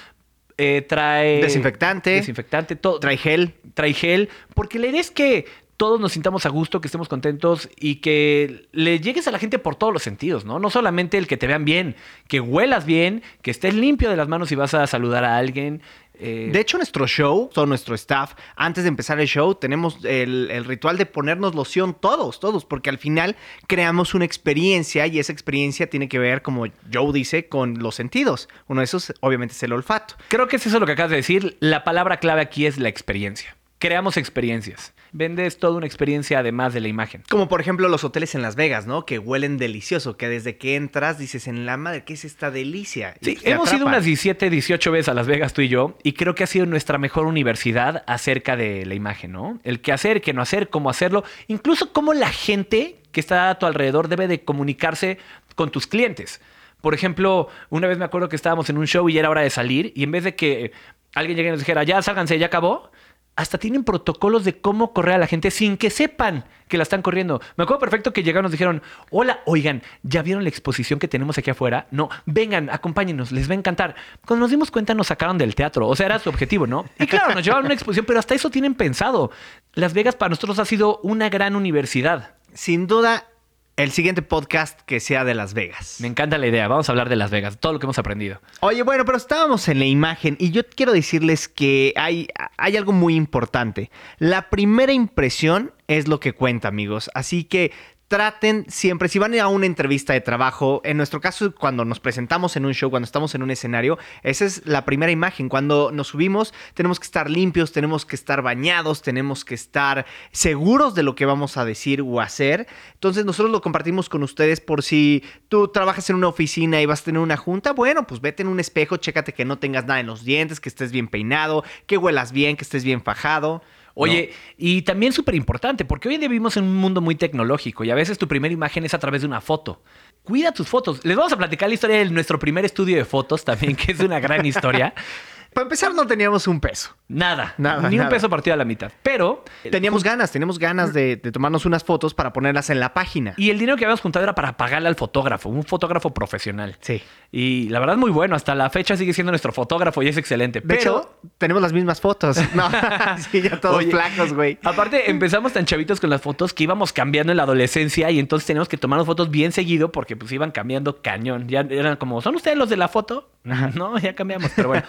eh, 0.59 0.83
trae... 0.83 1.43
Desinfectante. 1.43 2.11
Desinfectante, 2.11 2.77
todo. 2.77 3.01
Trae 3.01 3.17
gel. 3.17 3.55
trae 3.75 3.95
gel. 3.95 4.29
Porque 4.55 4.79
la 4.79 4.89
idea 4.89 5.01
es 5.01 5.11
que 5.11 5.47
todos 5.83 5.99
nos 5.99 6.13
sintamos 6.13 6.47
a 6.47 6.49
gusto, 6.49 6.81
que 6.81 6.87
estemos 6.87 7.09
contentos 7.09 7.69
y 7.77 7.97
que 7.97 8.69
le 8.71 9.01
llegues 9.01 9.27
a 9.27 9.33
la 9.33 9.41
gente 9.41 9.59
por 9.59 9.75
todos 9.75 9.93
los 9.93 10.05
sentidos, 10.05 10.45
¿no? 10.45 10.61
No 10.61 10.71
solamente 10.71 11.19
el 11.19 11.27
que 11.27 11.37
te 11.37 11.49
vean 11.49 11.65
bien, 11.65 11.97
que 12.29 12.39
huelas 12.39 12.87
bien, 12.87 13.25
que 13.43 13.51
estés 13.51 13.75
limpio 13.75 14.09
de 14.09 14.15
las 14.15 14.29
manos 14.29 14.49
si 14.49 14.55
vas 14.55 14.75
a 14.75 14.87
saludar 14.87 15.25
a 15.25 15.39
alguien. 15.39 15.83
eh, 16.15 16.51
De 16.53 16.61
hecho, 16.61 16.77
nuestro 16.77 17.09
show, 17.09 17.51
todo 17.53 17.67
nuestro 17.67 17.97
staff, 17.97 18.35
antes 18.55 18.85
de 18.85 18.89
empezar 18.91 19.19
el 19.19 19.27
show, 19.27 19.57
tenemos 19.57 19.99
el, 20.05 20.53
el 20.53 20.65
ritual 20.67 20.99
de 20.99 21.07
ponernos 21.07 21.57
loción 21.57 21.97
todos, 22.01 22.39
todos, 22.39 22.65
porque 22.65 22.89
al 22.89 22.99
final 22.99 23.35
creamos 23.67 24.15
una 24.15 24.25
experiencia 24.25 25.09
y 25.09 25.19
esa 25.19 25.33
experiencia 25.33 25.91
tiene 25.91 26.09
que 26.09 26.21
ver, 26.21 26.43
como 26.43 26.67
Joe 26.95 27.13
dice, 27.13 27.49
con 27.49 27.81
los 27.81 27.97
sentidos. 27.97 28.49
Uno 28.69 28.83
de 28.83 28.85
esos, 28.85 29.15
obviamente, 29.19 29.55
es 29.55 29.63
el 29.65 29.73
olfato. 29.73 30.15
Creo 30.29 30.47
que 30.47 30.55
es 30.55 30.65
eso 30.65 30.79
lo 30.79 30.87
que 30.87 30.93
acabas 30.93 31.11
de 31.11 31.17
decir. 31.17 31.57
La 31.59 31.83
palabra 31.83 32.19
clave 32.19 32.41
aquí 32.41 32.67
es 32.67 32.79
la 32.79 32.89
experiencia. 32.89 33.57
Creamos 33.83 34.17
experiencias. 34.17 34.95
Vendes 35.11 35.59
toda 35.59 35.77
una 35.77 35.87
experiencia 35.87 36.39
además 36.39 36.73
de 36.73 36.81
la 36.81 36.87
imagen. 36.87 37.25
Como 37.29 37.49
por 37.49 37.61
ejemplo 37.61 37.89
los 37.89 38.05
hoteles 38.05 38.37
en 38.37 38.41
Las 38.41 38.55
Vegas, 38.55 38.87
¿no? 38.87 39.05
Que 39.05 39.19
huelen 39.19 39.59
delicioso, 39.59 40.17
que 40.17 40.29
desde 40.29 40.57
que 40.57 40.77
entras 40.77 41.19
dices, 41.19 41.49
en 41.49 41.67
la 41.67 41.77
madre, 41.77 42.05
¿qué 42.05 42.13
es 42.13 42.25
esta 42.25 42.53
delicia? 42.53 43.17
Y 43.21 43.25
Sí, 43.25 43.35
te 43.35 43.51
hemos 43.51 43.73
ido 43.73 43.85
unas 43.85 44.05
17, 44.05 44.51
18 44.51 44.93
veces 44.93 45.09
a 45.09 45.15
Las 45.15 45.27
Vegas 45.27 45.53
tú 45.53 45.63
y 45.63 45.69
yo 45.69 45.99
y 46.05 46.13
creo 46.13 46.37
que 46.37 46.45
ha 46.45 46.47
sido 46.47 46.65
nuestra 46.65 46.97
mejor 46.97 47.27
universidad 47.27 48.05
acerca 48.07 48.55
de 48.55 48.87
la 48.87 48.95
imagen, 48.95 49.33
¿no? 49.33 49.59
El 49.65 49.81
qué 49.81 49.91
hacer, 49.91 50.21
qué 50.21 50.33
no 50.33 50.43
hacer, 50.43 50.71
cómo 50.71 50.89
hacerlo, 50.89 51.25
incluso 51.49 51.93
cómo 51.93 52.15
la 52.15 52.31
gente 52.31 52.99
que 53.11 53.19
está 53.19 53.51
a 53.51 53.59
tu 53.59 53.67
alrededor 53.67 54.07
debe 54.07 54.29
de 54.29 54.45
comunicarse 54.45 55.19
con 55.57 55.73
tus 55.73 55.89
clientes. 55.89 56.41
Por 56.83 56.95
ejemplo, 56.95 57.49
una 57.69 57.89
vez 57.89 57.99
me 57.99 58.05
acuerdo 58.05 58.29
que 58.29 58.37
estábamos 58.37 58.71
en 58.71 58.79
un 58.79 58.87
show 58.87 59.09
y 59.09 59.19
era 59.19 59.29
hora 59.29 59.41
de 59.41 59.51
salir 59.51 59.93
y 59.97 60.05
en 60.05 60.13
vez 60.13 60.23
de 60.23 60.37
que 60.37 60.71
alguien 61.15 61.37
llegue 61.37 61.49
y 61.49 61.51
nos 61.51 61.61
dijera, 61.61 61.83
ya 61.83 62.01
sálganse, 62.01 62.39
ya 62.39 62.47
acabó, 62.47 62.93
hasta 63.37 63.59
tienen 63.59 63.85
protocolos 63.85 64.45
de 64.45 64.61
cómo 64.61 64.93
correr 64.93 65.15
a 65.15 65.19
la 65.19 65.27
gente 65.27 65.51
sin 65.51 65.77
que 65.77 65.91
sepan 65.91 66.45
que 66.69 66.77
la 66.77 66.83
están 66.83 67.03
corriendo. 67.03 67.41
Me 67.57 67.65
acuerdo 67.65 67.81
perfecto 67.81 68.13
que 68.13 68.23
llegaron 68.23 68.45
nos 68.45 68.53
dijeron, 68.53 68.83
hola, 69.11 69.41
oigan, 69.47 69.83
¿ya 70.03 70.23
vieron 70.23 70.43
la 70.43 70.49
exposición 70.49 70.99
que 70.99 71.09
tenemos 71.09 71.37
aquí 71.39 71.51
afuera? 71.51 71.87
No, 71.91 72.11
vengan, 72.27 72.71
acompáñenos, 72.71 73.33
les 73.33 73.49
va 73.49 73.53
a 73.53 73.59
encantar. 73.59 73.95
Cuando 74.27 74.45
nos 74.45 74.51
dimos 74.51 74.71
cuenta 74.71 74.95
nos 74.95 75.07
sacaron 75.09 75.39
del 75.39 75.55
teatro, 75.55 75.89
o 75.89 75.97
sea, 75.97 76.07
era 76.07 76.19
su 76.19 76.29
objetivo, 76.29 76.67
¿no? 76.67 76.87
Y 76.99 77.07
claro, 77.07 77.35
nos 77.35 77.45
llevaron 77.45 77.65
a 77.65 77.69
una 77.69 77.75
exposición, 77.75 78.07
pero 78.07 78.19
hasta 78.19 78.35
eso 78.35 78.51
tienen 78.51 78.75
pensado. 78.75 79.31
Las 79.75 79.95
Vegas 79.95 80.17
para 80.17 80.31
nosotros 80.31 80.59
ha 80.59 80.65
sido 80.65 80.99
una 81.03 81.29
gran 81.29 81.57
universidad. 81.57 82.35
Sin 82.55 82.87
duda, 82.87 83.27
el 83.77 83.91
siguiente 83.91 84.23
podcast 84.23 84.81
que 84.83 85.01
sea 85.01 85.25
de 85.25 85.35
Las 85.35 85.55
Vegas. 85.55 85.97
Me 86.01 86.09
encanta 86.09 86.37
la 86.39 86.47
idea, 86.47 86.69
vamos 86.69 86.89
a 86.89 86.93
hablar 86.93 87.09
de 87.09 87.17
Las 87.17 87.31
Vegas, 87.31 87.59
todo 87.59 87.73
lo 87.73 87.79
que 87.79 87.87
hemos 87.87 87.99
aprendido. 87.99 88.41
Oye, 88.61 88.83
bueno, 88.83 89.05
pero 89.05 89.17
estábamos 89.17 89.67
en 89.69 89.79
la 89.79 89.87
imagen 89.87 90.37
y 90.39 90.51
yo 90.51 90.63
quiero 90.69 90.93
decirles 90.93 91.49
que 91.49 91.95
hay, 91.97 92.29
hay 92.59 92.77
algo 92.77 92.93
muy 92.93 93.15
importante. 93.15 93.91
La 94.19 94.51
primera 94.51 94.93
impresión 94.93 95.73
es 95.89 96.09
lo 96.09 96.21
que 96.21 96.33
cuenta, 96.33 96.69
amigos. 96.69 97.11
Así 97.15 97.45
que 97.45 97.73
traten 98.13 98.67
siempre, 98.69 99.09
si 99.09 99.19
van 99.19 99.35
a 99.41 99.49
una 99.49 99.65
entrevista 99.65 100.13
de 100.13 100.21
trabajo, 100.21 100.83
en 100.85 100.99
nuestro 100.99 101.23
caso, 101.23 101.55
cuando 101.55 101.87
nos 101.87 101.99
presentamos 101.99 102.57
en 102.57 102.67
un 102.67 102.75
show, 102.75 102.91
cuando 102.91 103.07
estamos 103.07 103.35
en 103.35 103.43
un 103.43 103.51
escenario, 103.51 103.97
esa 104.23 104.45
es 104.45 104.67
la 104.67 104.85
primera 104.85 105.11
imagen. 105.11 105.49
Cuando 105.49 105.91
nos 105.91 106.09
subimos, 106.09 106.53
tenemos 106.75 107.01
que 107.01 107.07
estar 107.07 107.31
limpios, 107.31 107.73
tenemos 107.73 108.05
que 108.05 108.15
estar 108.15 108.43
bañados, 108.43 109.01
tenemos 109.01 109.47
que 109.47 109.55
estar 109.55 110.05
seguros 110.31 110.95
de 110.95 111.03
lo 111.03 111.15
que 111.15 111.25
vamos 111.25 111.57
a 111.57 111.65
decir 111.65 112.03
o 112.03 112.21
hacer. 112.21 112.67
Entonces, 112.93 113.25
nosotros 113.25 113.51
lo 113.51 113.63
compartimos 113.63 114.11
con 114.11 114.23
ustedes 114.23 114.61
por 114.61 114.83
si 114.83 115.25
tú 115.49 115.69
trabajas 115.69 116.11
en 116.11 116.17
una 116.17 116.29
oficina 116.29 116.83
y 116.83 116.85
vas 116.85 117.01
a 117.01 117.05
tener 117.05 117.23
una 117.23 117.39
junta. 117.39 117.73
Bueno, 117.73 118.07
pues 118.07 118.21
vete 118.21 118.43
en 118.43 118.49
un 118.49 118.61
espejo, 118.61 118.99
chécate 118.99 119.33
que 119.33 119.47
no 119.47 119.59
tengas 119.59 119.87
nada 119.87 120.01
en 120.01 120.07
los 120.07 120.23
dientes, 120.23 120.61
que 120.61 120.69
estés 120.69 120.93
bien 120.93 121.09
peinado, 121.09 121.65
que 121.87 121.97
huelas 121.97 122.33
bien, 122.33 122.59
que 122.59 122.65
estés 122.65 122.85
bien 122.85 123.03
fajado. 123.03 123.63
Oye, 123.95 124.33
y 124.57 124.83
también 124.83 125.13
súper 125.13 125.35
importante, 125.35 125.85
porque 125.85 126.09
hoy 126.09 126.15
en 126.15 126.21
día 126.21 126.29
vivimos 126.29 126.57
en 126.57 126.65
un 126.65 126.77
mundo 126.77 127.01
muy 127.01 127.15
tecnológico 127.15 127.85
y 127.85 127.91
a 127.91 127.95
veces 127.95 128.19
tu 128.19 128.27
primera 128.27 128.53
imagen 128.53 128.85
es 128.85 128.95
a 128.95 128.99
través 128.99 129.23
de 129.23 129.27
una 129.27 129.41
foto. 129.41 129.83
Cuida 130.23 130.53
tus 130.53 130.69
fotos. 130.69 131.05
Les 131.05 131.17
vamos 131.17 131.33
a 131.33 131.37
platicar 131.37 131.69
la 131.69 131.75
historia 131.75 131.99
de 131.99 132.07
nuestro 132.07 132.39
primer 132.39 132.65
estudio 132.65 132.97
de 132.97 133.05
fotos 133.05 133.45
también, 133.45 133.77
que 133.77 133.93
es 133.93 134.01
una 134.01 134.21
gran 134.21 134.47
historia. 134.47 134.95
Para 135.53 135.65
empezar, 135.65 135.95
no 135.95 136.07
teníamos 136.07 136.47
un 136.47 136.61
peso. 136.61 136.95
Nada. 137.09 137.55
Nada, 137.59 137.91
Ni 137.91 137.99
un 137.99 138.09
peso 138.09 138.31
partido 138.31 138.55
a 138.55 138.57
la 138.57 138.65
mitad. 138.65 138.91
Pero. 139.03 139.45
Teníamos 139.71 140.03
ganas, 140.03 140.33
teníamos 140.33 140.59
ganas 140.59 140.93
de, 140.95 141.17
de 141.17 141.33
tomarnos 141.33 141.67
unas 141.67 141.85
fotos 141.85 142.15
para 142.15 142.33
ponerlas 142.33 142.71
en 142.71 142.81
la 142.81 142.95
página. 142.95 143.35
Y 143.37 143.51
el 143.51 143.59
dinero 143.59 143.77
que 143.77 143.85
habíamos 143.85 144.01
juntado 144.01 144.23
era 144.23 144.35
para 144.35 144.57
pagarle 144.57 144.89
al 144.89 144.95
fotógrafo, 144.95 145.49
un 145.49 145.65
fotógrafo 145.65 146.15
profesional. 146.15 146.77
Sí. 146.81 147.03
Y 147.31 147.69
la 147.69 147.81
verdad, 147.81 147.97
muy 147.97 148.11
bueno. 148.11 148.35
Hasta 148.35 148.55
la 148.55 148.71
fecha 148.71 148.97
sigue 148.97 149.13
siendo 149.13 149.31
nuestro 149.31 149.53
fotógrafo 149.53 150.03
y 150.03 150.09
es 150.09 150.17
excelente. 150.17 150.61
De 150.61 150.67
Pero. 150.67 150.81
hecho, 150.81 151.15
tenemos 151.39 151.63
las 151.63 151.73
mismas 151.73 152.01
fotos. 152.01 152.39
No, 152.55 152.69
sí, 153.31 153.41
ya 153.41 153.59
todos 153.61 153.77
Oye, 153.77 153.91
flacos, 153.91 154.35
güey. 154.35 154.59
Aparte, 154.63 155.11
empezamos 155.11 155.53
tan 155.53 155.65
chavitos 155.65 156.01
con 156.01 156.11
las 156.11 156.21
fotos 156.21 156.53
que 156.53 156.65
íbamos 156.65 156.93
cambiando 156.93 157.33
en 157.33 157.39
la 157.39 157.45
adolescencia 157.45 158.11
y 158.11 158.19
entonces 158.19 158.47
teníamos 158.47 158.69
que 158.69 158.77
tomarnos 158.77 159.07
fotos 159.07 159.31
bien 159.31 159.53
seguido 159.53 159.91
porque 159.91 160.17
pues 160.17 160.31
iban 160.33 160.51
cambiando 160.51 161.01
cañón. 161.01 161.49
Ya 161.49 161.61
eran 161.61 161.97
como, 161.97 162.21
¿son 162.21 162.35
ustedes 162.35 162.57
los 162.59 162.69
de 162.69 162.77
la 162.77 162.89
foto? 162.89 163.31
No, 163.75 163.99
ya 163.99 164.15
cambiamos, 164.15 164.53
pero 164.55 164.69
bueno. 164.69 164.85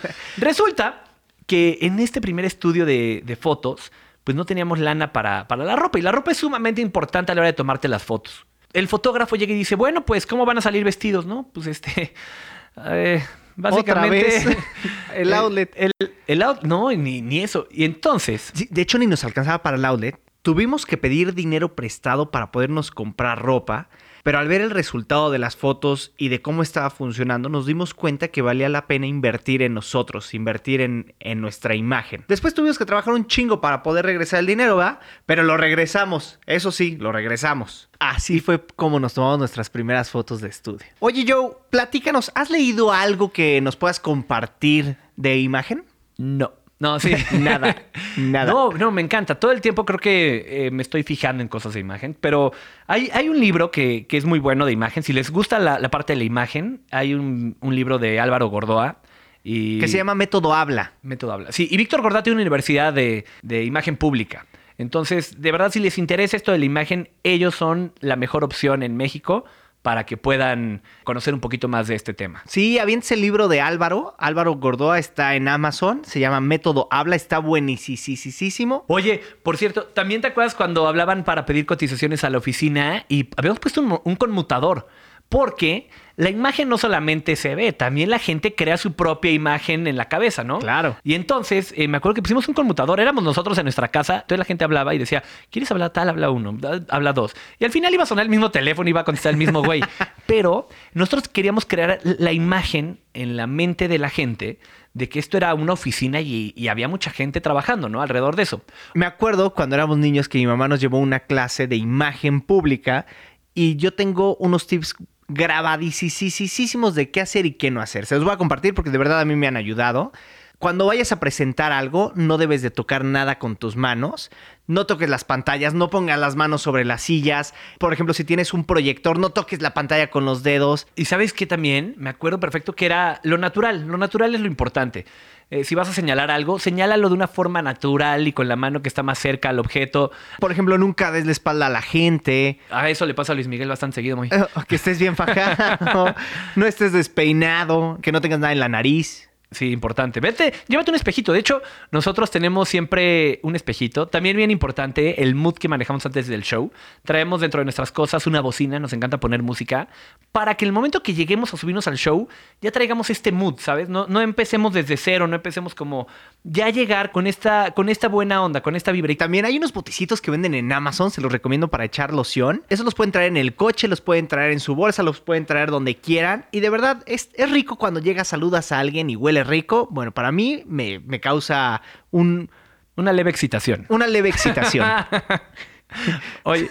Resulta 0.53 1.03
que 1.48 1.79
en 1.81 1.98
este 2.00 2.22
primer 2.22 2.45
estudio 2.45 2.86
de, 2.86 3.24
de 3.25 3.36
fotos, 3.36 3.91
pues 4.24 4.36
no 4.38 4.45
teníamos 4.45 4.77
lana 4.77 5.12
para, 5.12 5.48
para 5.48 5.63
la 5.63 5.75
ropa 5.75 5.98
y 5.98 6.03
la 6.03 6.12
ropa 6.12 6.29
es 6.29 6.38
sumamente 6.38 6.79
importante 6.79 7.31
a 7.31 7.36
la 7.36 7.41
hora 7.41 7.48
de 7.48 7.53
tomarte 7.53 7.88
las 7.88 8.03
fotos. 8.03 8.45
El 8.72 8.88
fotógrafo 8.88 9.36
llega 9.36 9.51
y 9.51 9.57
dice, 9.57 9.74
bueno, 9.74 10.05
pues, 10.05 10.27
¿cómo 10.27 10.45
van 10.45 10.60
a 10.60 10.62
salir 10.62 10.83
vestidos, 10.83 11.25
no? 11.25 11.50
Pues 11.51 11.65
este... 11.65 12.13
eh, 12.86 13.24
básicamente... 13.55 14.27
Otra 14.27 14.45
vez, 14.50 14.57
el 15.15 15.33
outlet. 15.33 15.72
El, 15.75 15.91
el 16.27 16.41
out- 16.43 16.62
no, 16.62 16.91
ni, 16.91 17.24
ni 17.24 17.39
eso. 17.39 17.67
Y 17.72 17.83
entonces... 17.83 18.51
Sí, 18.53 18.67
de 18.69 18.83
hecho, 18.83 19.00
ni 19.00 19.07
nos 19.07 19.24
alcanzaba 19.24 19.63
para 19.63 19.77
el 19.77 19.86
outlet. 19.86 20.19
Tuvimos 20.43 20.86
que 20.86 20.98
pedir 20.98 21.33
dinero 21.33 21.74
prestado 21.74 22.29
para 22.29 22.51
podernos 22.51 22.91
comprar 22.91 23.41
ropa, 23.41 23.89
pero 24.24 24.39
al 24.39 24.48
ver 24.48 24.62
el 24.62 24.72
resultado 24.72 25.30
de 25.30 25.38
las 25.38 25.56
fotos 25.56 26.13
y 26.18 26.30
de 26.30 26.42
cómo 26.42 26.63
estaba 26.63 26.89
funcionando, 26.89 27.50
nos 27.50 27.65
dimos 27.65 27.94
cuenta 27.94 28.30
que 28.30 28.42
valía 28.42 28.70
la 28.70 28.88
pena 28.88 29.06
invertir 29.06 29.62
en 29.62 29.74
nosotros, 29.74 30.34
invertir 30.34 30.82
en, 30.82 31.13
en 31.20 31.42
nuestra 31.42 31.75
imagen. 31.75 32.25
Después 32.27 32.53
tuvimos 32.53 32.77
que 32.77 32.86
trabajar 32.86 33.13
un 33.13 33.27
chingo 33.27 33.62
para 33.62 33.84
poder 33.84 34.06
regresar 34.06 34.39
el 34.39 34.48
dinero, 34.48 34.77
¿va? 34.77 35.01
Pero 35.25 35.44
lo 35.44 35.58
regresamos, 35.58 36.39
eso 36.46 36.72
sí, 36.72 36.98
lo 36.98 37.12
regresamos. 37.12 37.89
Así 38.00 38.39
fue 38.39 38.65
como 38.75 39.00
nos 39.00 39.13
tomamos 39.13 39.39
nuestras 39.39 39.70
primeras 39.70 40.10
fotos 40.10 40.42
de 40.42 40.50
estudio. 40.50 40.88
Oye, 41.00 41.25
Joe, 41.27 41.51
platícanos, 41.70 42.32
¿has 42.36 42.50
leído 42.50 42.92
algo 42.92 43.32
que 43.32 43.60
nos 43.62 43.75
puedas 43.75 44.00
compartir 44.00 44.98
de 45.15 45.38
imagen? 45.38 45.86
No. 46.18 46.62
No, 46.80 47.00
sí. 47.00 47.13
Nada, 47.39 47.84
nada. 48.18 48.51
No, 48.51 48.72
no, 48.72 48.92
me 48.92 49.01
encanta. 49.01 49.36
Todo 49.36 49.51
el 49.51 49.62
tiempo 49.62 49.86
creo 49.86 50.00
que 50.00 50.65
eh, 50.65 50.72
me 50.72 50.82
estoy 50.82 51.03
fijando 51.03 51.42
en 51.42 51.48
cosas 51.48 51.74
de 51.74 51.80
imagen, 51.80 52.15
pero 52.20 52.51
hay, 52.88 53.10
hay 53.13 53.30
un 53.30 53.39
libro 53.39 53.72
que, 53.72 54.06
que 54.08 54.18
es 54.18 54.25
muy 54.25 54.39
bueno 54.39 54.65
de 54.65 54.74
imagen. 54.74 55.03
Si 55.03 55.13
les 55.13 55.32
gusta 55.32 55.60
la, 55.60 55.80
la 55.80 55.89
parte 55.89 56.13
de 56.13 56.18
la 56.18 56.25
imagen, 56.25 56.82
hay 56.92 57.13
un, 57.13 57.56
un 57.62 57.75
libro 57.75 58.00
de 58.00 58.20
Álvaro 58.20 58.48
Gordoa. 58.48 58.98
Y... 59.44 59.80
Que 59.80 59.88
se 59.88 59.98
llama 59.98 60.15
Método 60.15 60.53
Habla. 60.53 60.94
Método 61.03 61.34
Habla. 61.34 61.51
Sí, 61.51 61.68
y 61.70 61.77
Víctor 61.77 62.01
Gordoa 62.01 62.24
tiene 62.24 62.36
una 62.36 62.44
universidad 62.44 62.94
de, 62.94 63.25
de 63.42 63.63
imagen 63.63 63.96
pública. 63.96 64.46
Entonces, 64.77 65.42
de 65.42 65.51
verdad, 65.51 65.72
si 65.72 65.80
les 65.80 65.98
interesa 65.98 66.36
esto 66.36 66.51
de 66.51 66.58
la 66.58 66.65
imagen, 66.65 67.10
ellos 67.24 67.56
son 67.56 67.94
la 68.00 68.15
mejor 68.15 68.44
opción 68.44 68.84
en 68.84 68.98
México 68.98 69.46
para 69.84 70.06
que 70.06 70.18
puedan 70.18 70.82
conocer 71.04 71.34
un 71.34 71.42
poquito 71.42 71.68
más 71.68 71.88
de 71.88 71.96
este 71.96 72.13
tema. 72.13 72.42
Sí, 72.48 72.80
aviéntese 72.80 73.13
el 73.13 73.22
libro 73.22 73.48
de 73.50 73.62
Álvaro. 73.62 74.16
Álvaro 74.18 74.55
Gordoa 74.55 74.98
está 74.98 75.36
en 75.36 75.48
Amazon. 75.48 76.03
Se 76.05 76.20
llama 76.20 76.40
Método 76.40 76.88
Habla. 76.90 77.16
Está 77.16 77.38
buenísimo. 77.38 78.86
Oye, 78.88 79.22
por 79.44 79.57
cierto, 79.57 79.84
¿también 79.84 80.22
te 80.22 80.27
acuerdas 80.27 80.55
cuando 80.55 80.88
hablaban 80.88 81.24
para 81.24 81.46
pedir 81.46 81.66
cotizaciones 81.66 82.24
a 82.24 82.29
la 82.29 82.38
oficina 82.38 83.05
y 83.10 83.29
habíamos 83.36 83.60
puesto 83.60 83.81
un, 83.81 84.00
un 84.03 84.16
conmutador? 84.16 84.88
Porque 85.29 85.90
la 86.16 86.29
imagen 86.29 86.70
no 86.70 86.77
solamente 86.77 87.36
se 87.36 87.55
ve, 87.55 87.74
también 87.74 88.09
la 88.09 88.20
gente 88.20 88.53
crea 88.53 88.77
su 88.77 88.94
propia 88.94 89.31
imagen 89.31 89.88
en 89.88 89.98
la 89.98 90.05
cabeza, 90.05 90.44
¿no? 90.44 90.59
Claro. 90.59 90.96
Y 91.03 91.16
entonces, 91.16 91.74
eh, 91.75 91.88
me 91.88 91.98
acuerdo 91.98 92.16
que 92.16 92.22
pusimos 92.22 92.48
un 92.48 92.53
conmutador, 92.53 93.00
éramos 93.00 93.24
nosotros 93.24 93.57
en 93.57 93.66
nuestra 93.66 93.88
casa, 93.88 94.16
entonces 94.16 94.38
la 94.38 94.46
gente 94.46 94.64
hablaba 94.64 94.94
y 94.94 95.00
decía, 95.00 95.24
¿quieres 95.50 95.72
hablar 95.72 95.90
tal? 95.90 96.09
Habla 96.09 96.29
uno, 96.29 96.55
habla 96.90 97.14
dos. 97.14 97.36
Y 97.57 97.66
al 97.66 97.72
final 97.72 97.94
iba 97.94 98.03
a 98.03 98.05
sonar 98.05 98.24
el 98.24 98.29
mismo 98.29 98.51
teléfono, 98.51 98.90
iba 98.90 99.01
a 99.01 99.05
contestar 99.05 99.31
el 99.31 99.38
mismo 99.38 99.64
güey. 99.64 99.81
Pero 100.27 100.68
nosotros 100.94 101.27
queríamos 101.27 101.66
crear 101.66 102.00
la 102.03 102.31
imagen 102.31 103.00
en 103.14 103.36
la 103.36 103.48
mente 103.48 103.88
de 103.88 103.98
la 103.98 104.09
gente 104.09 104.59
de 104.94 105.09
que 105.09 105.18
esto 105.18 105.38
era 105.38 105.55
una 105.55 105.74
oficina 105.74 106.22
y, 106.22 106.53
y 106.55 106.68
había 106.68 106.88
mucha 106.88 107.09
gente 107.09 107.42
trabajando, 107.42 107.90
¿no? 107.90 108.03
Alrededor 108.03 108.36
de 108.36 108.44
eso. 108.44 108.62
Me 108.94 109.07
acuerdo 109.07 109.55
cuando 109.55 109.75
éramos 109.75 109.98
niños 109.98 110.29
que 110.29 110.38
mi 110.38 110.46
mamá 110.46 110.68
nos 110.68 110.79
llevó 110.79 111.00
una 111.00 111.22
clase 111.22 111.66
de 111.66 111.77
imagen 111.77 112.42
pública 112.42 113.07
y 113.53 113.75
yo 113.75 113.94
tengo 113.94 114.35
unos 114.37 114.68
tips 114.68 114.96
grabadísimos 115.27 116.96
de 116.96 117.11
qué 117.11 117.22
hacer 117.22 117.46
y 117.46 117.53
qué 117.53 117.72
no 117.72 117.81
hacer. 117.81 118.05
Se 118.05 118.16
los 118.16 118.24
voy 118.24 118.33
a 118.33 118.37
compartir 118.37 118.74
porque 118.74 118.89
de 118.89 118.98
verdad 118.98 119.20
a 119.20 119.25
mí 119.25 119.35
me 119.35 119.48
han 119.48 119.57
ayudado. 119.57 120.11
Cuando 120.59 120.85
vayas 120.85 121.11
a 121.11 121.20
presentar 121.20 121.74
algo, 121.74 122.13
no 122.16 122.37
debes 122.37 122.61
de 122.61 122.72
tocar 122.72 123.03
nada 123.03 123.37
con 123.37 123.57
tus 123.57 123.75
manos. 123.75 124.31
No 124.66 124.85
toques 124.85 125.09
las 125.09 125.25
pantallas, 125.25 125.74
no 125.74 125.89
pongas 125.89 126.18
las 126.18 126.37
manos 126.37 126.61
sobre 126.61 126.85
las 126.85 127.01
sillas. 127.01 127.53
Por 127.79 127.92
ejemplo, 127.92 128.13
si 128.13 128.24
tienes 128.24 128.53
un 128.53 128.63
proyector, 128.63 129.20
no 129.20 129.31
toques 129.31 129.61
la 129.61 129.74
pantalla 129.74 130.09
con 130.09 130.24
los 130.24 130.42
dedos. 130.42 130.87
Y 130.96 131.03
sabes 131.03 131.33
que 131.33 131.48
también 131.48 131.96
me 131.98 132.09
acuerdo 132.09 132.39
perfecto 132.39 132.74
que 132.74 132.85
era 132.85 133.20
lo 133.24 133.37
natural. 133.37 133.85
Lo 133.85 133.98
natural 133.98 134.35
es 134.35 134.39
lo 134.39 134.48
importante. 134.48 135.05
Eh, 135.50 135.64
si 135.64 135.75
vas 135.75 135.90
a 135.90 135.94
señalar 135.94 136.32
algo, 136.32 136.60
señálalo 136.60 137.10
de 137.10 137.16
una 137.16 137.27
forma 137.27 137.62
natural 137.62 138.27
y 138.27 138.34
con 138.34 138.48
la 138.48 138.56
mano 138.56 138.82
que 138.82 138.88
está 138.88 139.03
más 139.03 139.20
cerca 139.20 139.50
al 139.50 139.60
objeto. 139.60 140.12
Por 140.40 140.51
ejemplo, 140.51 140.77
nunca 140.77 141.12
des 141.12 141.25
la 141.25 141.32
espalda 141.32 141.68
a 141.68 141.70
la 141.70 141.82
gente. 141.82 142.60
A 142.72 142.90
eso 142.90 143.06
le 143.06 143.14
pasa 143.14 143.34
a 143.34 143.36
Luis 143.36 143.48
Miguel 143.48 143.70
bastante 143.70 143.96
seguido, 143.96 144.18
muy. 144.18 144.29
Que 144.68 144.75
estés 144.75 145.00
bien 145.00 145.16
fajado, 145.16 146.16
no 146.56 146.66
estés 146.66 146.94
despeinado, 146.94 148.00
que 148.01 148.12
no 148.12 148.22
tengas 148.22 148.40
nada 148.40 148.53
en 148.53 148.60
la 148.60 148.70
nariz. 148.70 149.29
Sí, 149.53 149.72
importante. 149.72 150.20
Vete, 150.20 150.53
llévate 150.68 150.92
un 150.92 150.96
espejito. 150.96 151.33
De 151.33 151.39
hecho, 151.39 151.61
nosotros 151.92 152.31
tenemos 152.31 152.70
siempre 152.70 153.39
un 153.44 153.55
espejito. 153.55 154.07
También 154.07 154.35
bien 154.35 154.51
importante, 154.51 155.22
el 155.24 155.35
mood 155.35 155.55
que 155.55 155.68
manejamos 155.68 156.05
antes 156.05 156.27
del 156.27 156.44
show. 156.44 156.72
Traemos 157.03 157.42
dentro 157.42 157.59
de 157.59 157.66
nuestras 157.66 157.92
cosas 157.92 158.27
una 158.27 158.42
bocina, 158.42 158.79
nos 158.79 158.94
encanta 158.94 159.20
poner 159.20 159.44
música, 159.44 159.87
para 160.31 160.55
que 160.55 160.66
el 160.66 160.72
momento 160.72 161.03
que 161.03 161.13
lleguemos 161.13 161.53
a 161.53 161.57
subirnos 161.57 161.87
al 161.87 161.98
show, 161.98 162.27
ya 162.61 162.72
traigamos 162.72 163.09
este 163.09 163.31
mood, 163.31 163.59
¿sabes? 163.59 163.89
No, 163.89 164.07
no 164.07 164.22
empecemos 164.22 164.74
desde 164.74 164.98
cero, 164.98 165.27
no 165.27 165.35
empecemos 165.35 165.75
como 165.75 166.07
ya 166.44 166.70
llegar 166.70 167.11
con 167.11 167.27
esta, 167.27 167.72
con 167.72 167.89
esta 167.89 168.07
buena 168.07 168.44
onda, 168.44 168.61
con 168.61 168.75
esta 168.75 168.92
vibra. 168.92 169.11
Y 169.11 169.16
también 169.16 169.46
hay 169.46 169.57
unos 169.57 169.74
botecitos 169.74 170.22
que 170.22 170.31
venden 170.31 170.55
en 170.55 170.72
Amazon, 170.72 171.11
se 171.11 171.22
los 171.22 171.31
recomiendo 171.31 171.68
para 171.68 171.85
echar 171.85 172.13
loción. 172.13 172.63
Esos 172.70 172.85
los 172.85 172.96
pueden 172.96 173.11
traer 173.11 173.27
en 173.27 173.37
el 173.37 173.55
coche, 173.55 173.87
los 173.87 174.01
pueden 174.01 174.27
traer 174.27 174.51
en 174.51 174.59
su 174.59 174.75
bolsa, 174.75 175.03
los 175.03 175.20
pueden 175.20 175.46
traer 175.46 175.70
donde 175.70 175.96
quieran. 175.98 176.46
Y 176.51 176.59
de 176.59 176.70
verdad, 176.70 177.03
es, 177.05 177.29
es 177.33 177.51
rico 177.51 177.77
cuando 177.77 178.00
llegas, 178.00 178.27
saludas 178.27 178.72
a 178.72 178.79
alguien 178.79 179.09
y 179.09 179.16
huele 179.16 179.43
rico. 179.44 179.88
Bueno, 179.92 180.12
para 180.12 180.32
mí 180.32 180.64
me, 180.68 181.00
me 181.00 181.20
causa 181.20 181.82
un, 182.12 182.50
Una 182.96 183.14
leve 183.14 183.29
excitación. 183.29 183.86
una 183.90 184.08
leve 184.08 184.29
excitación. 184.29 184.88
Oye, 186.44 186.70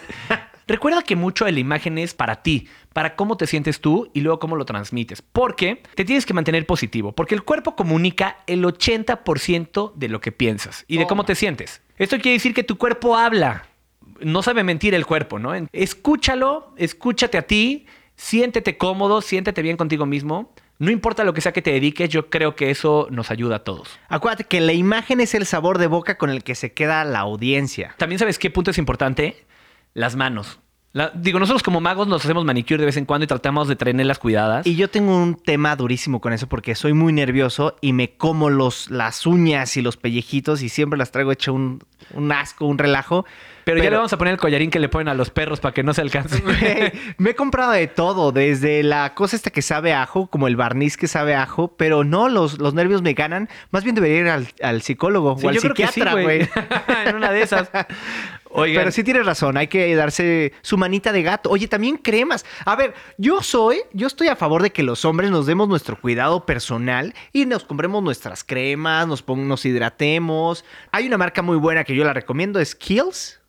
recuerda 0.67 1.03
que 1.03 1.17
mucho 1.17 1.45
de 1.45 1.53
la 1.53 1.61
imagen 1.61 1.99
es 1.99 2.15
para 2.15 2.43
ti, 2.43 2.69
para 2.93 3.15
cómo 3.17 3.37
te 3.37 3.47
sientes 3.47 3.81
tú 3.81 4.11
y 4.15 4.21
luego 4.21 4.39
cómo 4.39 4.57
lo 4.57 4.65
transmites. 4.65 5.23
Porque 5.23 5.83
te 5.95 6.05
tienes 6.05 6.27
que 6.27 6.35
mantener 6.35 6.67
positivo, 6.67 7.13
porque 7.13 7.35
el 7.35 7.43
cuerpo 7.43 7.77
comunica 7.77 8.39
el 8.47 8.65
80% 8.65 9.93
de 9.95 10.09
lo 10.09 10.21
que 10.21 10.33
piensas 10.33 10.85
y 10.89 10.99
de 10.99 11.07
cómo 11.07 11.25
te 11.25 11.35
sientes. 11.35 11.83
Esto 11.99 12.17
quiere 12.17 12.33
decir 12.33 12.55
que 12.55 12.65
tu 12.65 12.79
cuerpo 12.79 13.17
habla. 13.17 13.67
No 14.21 14.43
sabe 14.43 14.63
mentir 14.65 14.95
el 14.95 15.07
cuerpo, 15.07 15.39
¿no? 15.39 15.53
Escúchalo, 15.73 16.75
escúchate 16.77 17.39
a 17.39 17.43
ti, 17.43 17.87
siéntete 18.17 18.77
cómodo, 18.77 19.21
siéntete 19.21 19.63
bien 19.63 19.77
contigo 19.77 20.07
mismo. 20.07 20.53
No 20.79 20.91
importa 20.91 21.25
lo 21.25 21.35
que 21.35 21.41
sea 21.41 21.53
que 21.53 21.63
te 21.63 21.73
dediques, 21.73 22.09
yo 22.09 22.29
creo 22.29 22.57
que 22.57 22.71
eso 22.71 23.07
nos 23.11 23.31
ayuda 23.31 23.57
a 23.57 23.65
todos. 23.65 24.01
Acuérdate 24.09 24.45
que 24.45 24.61
la 24.61 24.73
imagen 24.73 25.21
es 25.21 25.35
el 25.35 25.47
sabor 25.47 25.79
de 25.79 25.87
boca 25.87 26.19
con 26.19 26.31
el 26.31 26.43
que 26.43 26.55
se 26.55 26.73
queda 26.73 27.05
la 27.05 27.21
audiencia. 27.21 27.95
También 27.99 28.19
sabes 28.19 28.39
qué 28.39 28.51
punto 28.51 28.73
es 28.73 28.79
importante? 28.79 29.47
Las 29.95 30.17
manos. 30.17 30.59
La- 30.95 31.11
digo, 31.15 31.39
nosotros 31.39 31.63
como 31.63 31.81
magos 31.81 32.07
nos 32.07 32.23
hacemos 32.25 32.45
manicure 32.45 32.77
de 32.79 32.85
vez 32.87 32.97
en 32.99 33.07
cuando 33.07 33.25
y 33.25 33.27
tratamos 33.27 33.67
de 33.67 33.77
tenerlas 33.77 34.19
cuidadas. 34.19 34.67
Y 34.67 34.77
yo 34.77 34.91
tengo 34.91 35.17
un 35.17 35.37
tema 35.37 35.75
durísimo 35.75 36.21
con 36.21 36.33
eso 36.35 36.49
porque 36.49 36.75
soy 36.75 36.93
muy 36.93 37.13
nervioso 37.15 37.77
y 37.81 37.93
me 37.95 38.11
como 38.11 38.51
los, 38.51 38.91
las 38.91 39.25
uñas 39.27 39.77
y 39.79 39.83
los 39.83 39.97
pellejitos 39.97 40.61
y 40.63 40.69
siempre 40.69 40.99
las 40.99 41.11
traigo 41.11 41.33
hecho 41.33 41.55
un, 41.55 41.83
un 42.13 42.31
asco, 42.31 42.67
un 42.67 42.77
relajo. 42.77 43.25
pero, 43.65 43.83
ya 43.83 43.89
le 43.89 43.97
vamos 43.97 44.13
a 44.13 44.19
poner 44.19 44.33
el 44.35 44.39
collarín 44.39 44.71
que 44.71 44.79
le 44.81 44.91
ponen 44.91 45.09
a 45.09 45.15
los 45.15 45.31
perros 45.31 45.61
para 45.61 45.73
que 45.73 45.83
no 45.83 45.95
se 45.95 46.03
alcance. 46.03 46.43
Me 47.17 47.31
he 47.31 47.35
comprado 47.35 47.73
de 47.73 47.87
todo, 47.87 48.31
desde 48.31 48.83
la 48.83 49.15
cosa 49.15 49.35
esta 49.37 49.49
que 49.51 49.63
sabe 49.63 49.95
a 49.95 50.03
ajo, 50.03 50.27
como 50.27 50.47
el 50.47 50.57
barniz 50.57 50.99
que 50.99 51.09
sabe 51.09 51.35
a 51.35 51.43
ajo, 51.45 51.75
pero 51.79 52.05
no, 52.05 52.29
los, 52.29 52.59
los 52.59 52.75
nervios 52.75 53.01
me 53.01 53.15
ganan. 53.15 53.49
Más 53.71 53.83
bien 53.83 53.95
debería 53.95 54.19
ir 54.19 54.29
al, 54.29 54.49
al 54.63 54.83
psicólogo 54.83 55.39
Sí, 55.39 55.47
o 55.47 55.49
al 55.49 55.59
psiquiatra, 55.59 56.13
güey. 56.13 56.25
güey. 56.25 56.49
en 57.07 57.17
una 57.17 57.31
de 57.33 57.41
esas. 57.43 57.71
Oigan, 58.55 58.83
Pero 58.83 58.93
sí 58.93 59.03
tienes 59.05 59.27
razón, 59.27 59.57
hay 59.57 59.69
que 59.69 59.95
darse 59.95 60.53
su 60.62 60.77
manita 60.77 61.12
de 61.12 61.23
gato. 61.23 61.51
Oye, 61.51 61.69
también 61.69 61.97
cremas. 61.97 62.45
A 62.65 62.77
ver, 62.77 62.95
yo 63.19 63.43
soy, 63.43 63.81
yo 63.93 64.07
estoy 64.07 64.29
a 64.29 64.37
favor 64.37 64.62
de 64.62 64.71
que 64.71 64.83
los 64.83 65.05
hombres 65.05 65.31
nos 65.31 65.47
demos 65.47 65.69
nuestro 65.69 66.01
cuidado 66.01 66.45
personal 66.47 67.15
y 67.33 67.47
nos 67.47 67.65
compremos 67.65 68.03
nuestras 68.03 68.45
cremas, 68.45 69.07
nos, 69.07 69.27
nos 69.27 69.65
hidratemos. 69.65 70.65
Hay 70.91 71.07
una 71.07 71.19
marca 71.19 71.43
muy 71.43 71.57
buena 71.57 71.85
que 71.85 71.95
yo 71.95 72.05
la 72.05 72.12
recomiendo, 72.12 72.61
es 72.61 72.75
Kiehl's. 72.75 73.41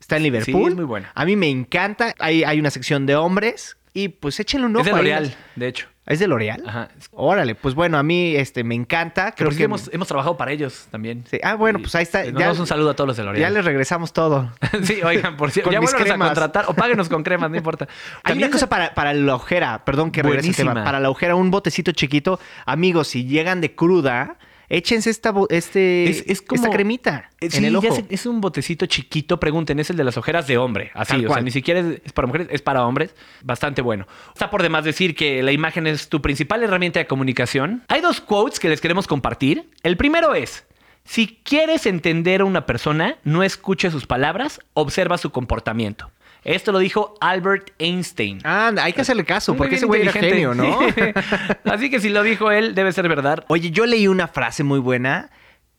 Está 0.00 0.16
en 0.16 0.24
Liverpool. 0.24 0.70
es 0.70 0.76
muy 0.76 0.84
buena. 0.84 1.12
A 1.14 1.24
mí 1.24 1.36
me 1.36 1.48
encanta. 1.48 2.14
Hay, 2.18 2.42
hay 2.42 2.58
una 2.58 2.70
sección 2.70 3.06
de 3.06 3.16
hombres 3.16 3.76
y 3.92 4.08
pues 4.08 4.40
échenle 4.40 4.66
un 4.66 4.76
ojo. 4.76 4.86
es 4.86 4.86
de. 4.86 4.92
L'Oreal, 4.92 5.36
de 5.56 5.68
hecho. 5.68 5.88
¿Es 6.10 6.18
de 6.18 6.26
L'Oreal? 6.26 6.64
Ajá. 6.66 6.88
Órale, 7.12 7.54
pues 7.54 7.76
bueno, 7.76 7.96
a 7.96 8.02
mí 8.02 8.34
este, 8.34 8.64
me 8.64 8.74
encanta. 8.74 9.32
Creo 9.32 9.50
que 9.50 9.62
hemos, 9.62 9.88
hemos 9.92 10.08
trabajado 10.08 10.36
para 10.36 10.50
ellos 10.50 10.88
también. 10.90 11.24
Sí. 11.30 11.38
Ah, 11.40 11.54
bueno, 11.54 11.78
pues 11.78 11.94
ahí 11.94 12.02
está. 12.02 12.24
Les 12.24 12.32
mandamos 12.32 12.58
un 12.58 12.66
saludo 12.66 12.90
a 12.90 12.94
todos 12.94 13.06
los 13.06 13.16
de 13.16 13.22
ya 13.22 13.26
L'Oreal. 13.28 13.54
les 13.54 13.64
regresamos 13.64 14.12
todo. 14.12 14.52
sí, 14.82 15.00
oigan, 15.04 15.36
por 15.36 15.52
cierto, 15.52 15.70
ya 15.70 15.78
vuelvan 15.78 16.20
a 16.22 16.26
contratar 16.26 16.64
o 16.66 16.74
páguenos 16.74 17.08
con 17.08 17.22
cremas, 17.22 17.48
no 17.48 17.56
importa. 17.56 17.86
Hay 18.24 18.36
una 18.36 18.50
cosa 18.50 18.68
para, 18.68 18.92
para 18.92 19.14
la 19.14 19.36
ojera, 19.36 19.84
perdón 19.84 20.10
que 20.10 20.24
regrese 20.24 20.52
tema. 20.52 20.74
Para 20.82 20.98
la 20.98 21.10
ojera, 21.10 21.36
un 21.36 21.52
botecito 21.52 21.92
chiquito. 21.92 22.40
Amigos, 22.66 23.06
si 23.06 23.26
llegan 23.26 23.60
de 23.60 23.76
cruda, 23.76 24.36
échense 24.70 25.10
esta, 25.10 25.34
este, 25.50 26.08
Es- 26.08 26.24
es 26.26 26.40
como- 26.42 26.62
esta 26.62 26.74
cremita 26.74 27.28
Eh, 27.40 27.46
en 27.46 27.50
Sí, 27.50 27.64
el 27.66 27.76
ojo. 27.76 27.98
es 28.08 28.24
un 28.26 28.40
botecito 28.40 28.86
chiquito, 28.86 29.38
pregunten, 29.40 29.78
es 29.80 29.90
el 29.90 29.96
de 29.96 30.04
las 30.04 30.16
ojeras 30.16 30.46
de 30.46 30.56
hombre. 30.56 30.90
Así, 30.94 31.12
Tal 31.12 31.26
o 31.26 31.34
sea, 31.34 31.42
ni 31.42 31.50
siquiera 31.50 31.80
es, 31.80 32.00
es 32.04 32.12
para 32.12 32.26
mujeres, 32.26 32.48
es 32.50 32.62
para 32.62 32.86
hombres. 32.86 33.14
Bastante 33.42 33.82
bueno. 33.82 34.06
Está 34.32 34.48
por 34.50 34.62
demás 34.62 34.84
decir 34.84 35.14
que 35.14 35.42
la 35.42 35.52
imagen 35.52 35.86
es 35.86 36.08
tu 36.08 36.22
principal 36.22 36.62
herramienta 36.62 36.98
de 37.00 37.06
comunicación. 37.06 37.82
Hay 37.88 38.00
dos 38.00 38.20
quotes 38.20 38.58
que 38.60 38.68
les 38.68 38.80
queremos 38.80 39.06
compartir. 39.06 39.68
El 39.82 39.96
primero 39.96 40.34
es, 40.34 40.64
si 41.04 41.40
quieres 41.42 41.86
entender 41.86 42.42
a 42.42 42.44
una 42.44 42.66
persona, 42.66 43.16
no 43.24 43.42
escuche 43.42 43.90
sus 43.90 44.06
palabras, 44.06 44.60
observa 44.74 45.18
su 45.18 45.30
comportamiento. 45.30 46.10
Esto 46.44 46.72
lo 46.72 46.78
dijo 46.78 47.14
Albert 47.20 47.72
Einstein. 47.78 48.40
Anda, 48.44 48.84
hay 48.84 48.92
que 48.92 49.02
hacerle 49.02 49.24
caso, 49.24 49.56
porque 49.56 49.76
ese 49.76 49.86
güey 49.86 50.02
era 50.02 50.12
genio. 50.12 50.54
¿no? 50.54 50.78
Así 51.64 51.90
que 51.90 52.00
si 52.00 52.08
lo 52.08 52.22
dijo 52.22 52.50
él, 52.50 52.74
debe 52.74 52.92
ser 52.92 53.08
verdad. 53.08 53.44
Oye, 53.48 53.70
yo 53.70 53.86
leí 53.86 54.06
una 54.08 54.28
frase 54.28 54.64
muy 54.64 54.78
buena 54.78 55.30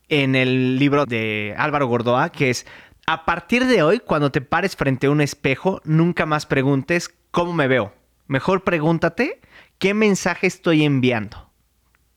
en 0.10 0.36
el 0.36 0.78
libro 0.78 1.06
de 1.06 1.56
Álvaro 1.58 1.88
Gordoa, 1.88 2.32
que 2.32 2.50
es, 2.50 2.68
a 3.08 3.26
partir 3.26 3.66
de 3.66 3.82
hoy, 3.82 4.00
cuando 4.00 4.32
te 4.32 4.42
pares 4.42 4.76
frente 4.76 5.08
a 5.08 5.12
un 5.12 5.22
espejo, 5.22 5.82
nunca 5.84 6.26
más 6.26 6.46
preguntes 6.46 7.14
cómo 7.32 7.54
me 7.54 7.68
veo. 7.68 7.94
Mejor 8.28 8.64
pregúntate 8.64 9.42
qué 9.80 9.94
mensaje 9.94 10.48
estoy 10.48 10.84
enviando. 10.84 11.50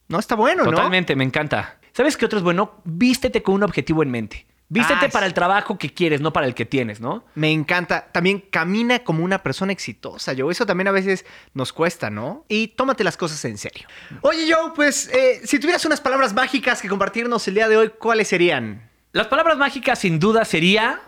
No 0.07 0.19
está 0.19 0.35
bueno, 0.35 0.63
¿no? 0.63 0.71
Totalmente, 0.71 1.15
me 1.15 1.23
encanta. 1.23 1.79
¿Sabes 1.93 2.15
qué 2.17 2.25
otro 2.25 2.37
es 2.37 2.43
bueno? 2.43 2.81
Vístete 2.83 3.41
con 3.41 3.55
un 3.55 3.63
objetivo 3.63 4.03
en 4.03 4.11
mente. 4.11 4.45
Vístete 4.67 5.05
Ah, 5.05 5.09
para 5.09 5.27
el 5.27 5.33
trabajo 5.33 5.77
que 5.77 5.93
quieres, 5.93 6.21
no 6.21 6.33
para 6.33 6.47
el 6.47 6.55
que 6.55 6.65
tienes, 6.65 6.99
¿no? 6.99 7.23
Me 7.35 7.51
encanta. 7.51 8.07
También 8.11 8.39
camina 8.39 8.99
como 8.99 9.23
una 9.23 9.43
persona 9.43 9.71
exitosa, 9.71 10.33
Joe. 10.35 10.51
Eso 10.51 10.65
también 10.65 10.87
a 10.87 10.91
veces 10.91 11.23
nos 11.53 11.71
cuesta, 11.71 12.09
¿no? 12.09 12.45
Y 12.49 12.69
tómate 12.69 13.03
las 13.03 13.15
cosas 13.15 13.45
en 13.45 13.59
serio. 13.59 13.87
Oye, 14.21 14.51
Joe, 14.51 14.71
pues 14.75 15.07
eh, 15.09 15.41
si 15.45 15.59
tuvieras 15.59 15.85
unas 15.85 16.01
palabras 16.01 16.33
mágicas 16.33 16.81
que 16.81 16.89
compartirnos 16.89 17.47
el 17.47 17.53
día 17.53 17.67
de 17.67 17.77
hoy, 17.77 17.89
¿cuáles 17.99 18.27
serían? 18.27 18.89
Las 19.11 19.27
palabras 19.27 19.57
mágicas 19.57 19.99
sin 19.99 20.19
duda 20.19 20.43
sería 20.45 20.99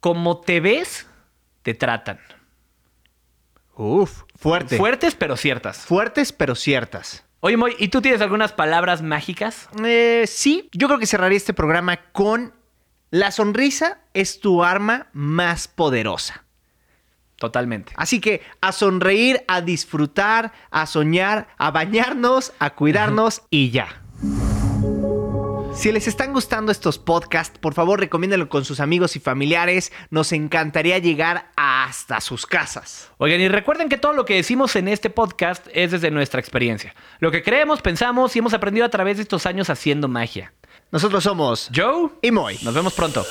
como 0.00 0.40
te 0.40 0.60
ves, 0.60 1.06
te 1.62 1.74
tratan. 1.74 2.18
Uf, 3.76 4.22
fuerte. 4.36 4.78
Fuertes 4.78 5.14
pero 5.14 5.36
ciertas. 5.36 5.78
Fuertes, 5.78 6.32
pero 6.32 6.54
ciertas. 6.54 7.24
Oye, 7.40 7.58
Moy, 7.58 7.76
¿y 7.78 7.88
tú 7.88 8.00
tienes 8.00 8.22
algunas 8.22 8.52
palabras 8.52 9.02
mágicas? 9.02 9.68
Eh, 9.84 10.24
sí, 10.26 10.68
yo 10.72 10.88
creo 10.88 10.98
que 10.98 11.06
cerraría 11.06 11.36
este 11.36 11.52
programa 11.52 11.98
con 12.12 12.54
la 13.16 13.30
sonrisa 13.30 14.00
es 14.12 14.40
tu 14.40 14.62
arma 14.62 15.06
más 15.14 15.68
poderosa. 15.68 16.44
Totalmente. 17.36 17.94
Así 17.96 18.20
que 18.20 18.42
a 18.60 18.72
sonreír, 18.72 19.42
a 19.48 19.62
disfrutar, 19.62 20.52
a 20.70 20.86
soñar, 20.86 21.48
a 21.56 21.70
bañarnos, 21.70 22.52
a 22.58 22.74
cuidarnos 22.74 23.42
y 23.48 23.70
ya. 23.70 24.02
Si 25.74 25.92
les 25.92 26.08
están 26.08 26.32
gustando 26.32 26.72
estos 26.72 26.98
podcasts, 26.98 27.58
por 27.58 27.74
favor 27.74 28.00
recomiéndenlo 28.00 28.48
con 28.48 28.64
sus 28.64 28.80
amigos 28.80 29.16
y 29.16 29.20
familiares. 29.20 29.92
Nos 30.10 30.32
encantaría 30.32 30.98
llegar 30.98 31.50
hasta 31.56 32.20
sus 32.20 32.46
casas. 32.46 33.10
Oigan, 33.18 33.40
y 33.40 33.48
recuerden 33.48 33.90
que 33.90 33.98
todo 33.98 34.14
lo 34.14 34.24
que 34.24 34.34
decimos 34.34 34.76
en 34.76 34.88
este 34.88 35.10
podcast 35.10 35.66
es 35.72 35.90
desde 35.90 36.10
nuestra 36.10 36.40
experiencia. 36.40 36.94
Lo 37.20 37.30
que 37.30 37.42
creemos, 37.42 37.82
pensamos 37.82 38.34
y 38.36 38.38
hemos 38.38 38.54
aprendido 38.54 38.86
a 38.86 38.90
través 38.90 39.18
de 39.18 39.22
estos 39.22 39.44
años 39.44 39.68
haciendo 39.68 40.08
magia. 40.08 40.52
Nosotros 40.92 41.24
somos 41.24 41.68
Joe, 41.74 42.10
y 42.22 42.30
Moy. 42.30 42.58
nos 42.62 42.72
vemos 42.72 42.92
pronto. 42.94 43.26